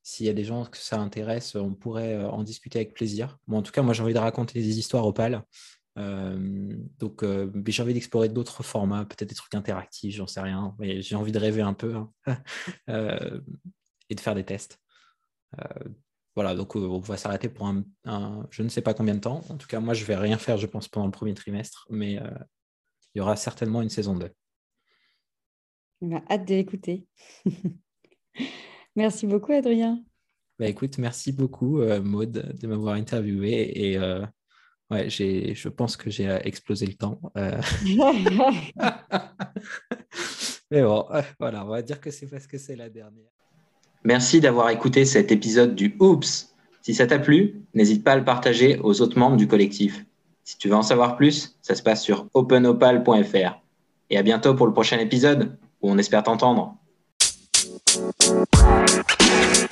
S'il 0.08 0.24
y 0.24 0.30
a 0.30 0.32
des 0.32 0.44
gens 0.44 0.64
que 0.64 0.78
ça 0.78 0.98
intéresse, 0.98 1.54
on 1.54 1.74
pourrait 1.74 2.14
euh, 2.14 2.30
en 2.30 2.42
discuter 2.42 2.78
avec 2.78 2.94
plaisir. 2.94 3.38
en 3.46 3.60
tout 3.60 3.72
cas, 3.72 3.82
moi, 3.82 3.92
j'ai 3.92 4.02
envie 4.02 4.14
de 4.14 4.18
raconter 4.18 4.58
des 4.58 4.78
histoires 4.78 5.06
opales. 5.06 5.44
Euh, 5.98 6.74
donc, 6.98 7.22
euh, 7.22 7.52
j'ai 7.66 7.82
envie 7.82 7.92
d'explorer 7.92 8.30
d'autres 8.30 8.62
formats, 8.62 9.04
peut-être 9.04 9.28
des 9.28 9.34
trucs 9.34 9.54
interactifs, 9.54 10.14
j'en 10.16 10.26
sais 10.26 10.40
rien. 10.40 10.74
Mais 10.78 11.02
j'ai 11.02 11.14
envie 11.14 11.30
de 11.30 11.38
rêver 11.38 11.60
un 11.60 11.74
peu 11.74 11.94
hein. 11.94 12.10
et 14.08 14.14
de 14.14 14.20
faire 14.20 14.34
des 14.34 14.44
tests. 14.44 14.80
voilà, 16.34 16.54
donc 16.54 16.74
on 16.74 17.00
va 17.00 17.18
s'arrêter 17.18 17.50
pour 17.50 17.66
un, 17.66 17.84
je 18.50 18.62
ne 18.62 18.70
sais 18.70 18.80
pas 18.80 18.94
combien 18.94 19.14
de 19.14 19.20
temps. 19.20 19.44
En 19.50 19.58
tout 19.58 19.66
cas, 19.66 19.78
moi, 19.78 19.92
je 19.92 20.06
vais 20.06 20.16
rien 20.16 20.38
faire, 20.38 20.56
je 20.56 20.66
pense, 20.66 20.88
pendant 20.88 21.04
le 21.04 21.12
premier 21.12 21.34
trimestre, 21.34 21.86
mais 21.90 22.14
il 22.14 23.18
y 23.18 23.20
aura 23.20 23.36
certainement 23.36 23.82
une 23.82 23.90
saison 23.90 24.16
2. 24.16 24.30
On 26.00 26.16
a 26.16 26.22
hâte 26.30 26.48
de 26.48 26.54
l'écouter. 26.54 27.06
Merci 28.98 29.28
beaucoup, 29.28 29.52
Adrien. 29.52 30.02
Bah, 30.58 30.66
écoute, 30.66 30.98
merci 30.98 31.30
beaucoup, 31.30 31.80
euh, 31.80 32.02
Maude, 32.02 32.52
de 32.60 32.66
m'avoir 32.66 32.94
interviewé 32.94 33.90
et 33.90 33.96
euh, 33.96 34.26
Ouais, 34.90 35.08
je 35.08 35.68
pense 35.68 35.96
que 35.96 36.10
j'ai 36.10 36.26
explosé 36.44 36.86
le 36.86 36.94
temps. 36.94 37.20
Mais 40.70 40.82
bon, 40.82 41.06
voilà, 41.38 41.64
on 41.64 41.68
va 41.68 41.82
dire 41.82 42.00
que 42.00 42.10
c'est 42.10 42.26
parce 42.26 42.48
que 42.48 42.58
c'est 42.58 42.74
la 42.74 42.88
dernière. 42.88 43.30
Merci 44.02 44.40
d'avoir 44.40 44.70
écouté 44.70 45.04
cet 45.04 45.30
épisode 45.30 45.76
du 45.76 45.94
Oops. 46.00 46.54
Si 46.82 46.94
ça 46.94 47.06
t'a 47.06 47.20
plu, 47.20 47.62
n'hésite 47.74 48.02
pas 48.02 48.14
à 48.14 48.16
le 48.16 48.24
partager 48.24 48.80
aux 48.80 49.00
autres 49.00 49.18
membres 49.18 49.36
du 49.36 49.46
collectif. 49.46 50.04
Si 50.42 50.58
tu 50.58 50.68
veux 50.68 50.74
en 50.74 50.82
savoir 50.82 51.16
plus, 51.16 51.56
ça 51.62 51.76
se 51.76 51.84
passe 51.84 52.02
sur 52.02 52.26
openopal.fr. 52.34 53.62
Et 54.10 54.18
à 54.18 54.22
bientôt 54.22 54.54
pour 54.54 54.66
le 54.66 54.72
prochain 54.72 54.98
épisode, 54.98 55.56
où 55.82 55.90
on 55.90 55.98
espère 55.98 56.24
t'entendre. 56.24 56.76
Thank 57.90 59.62
you. 59.62 59.67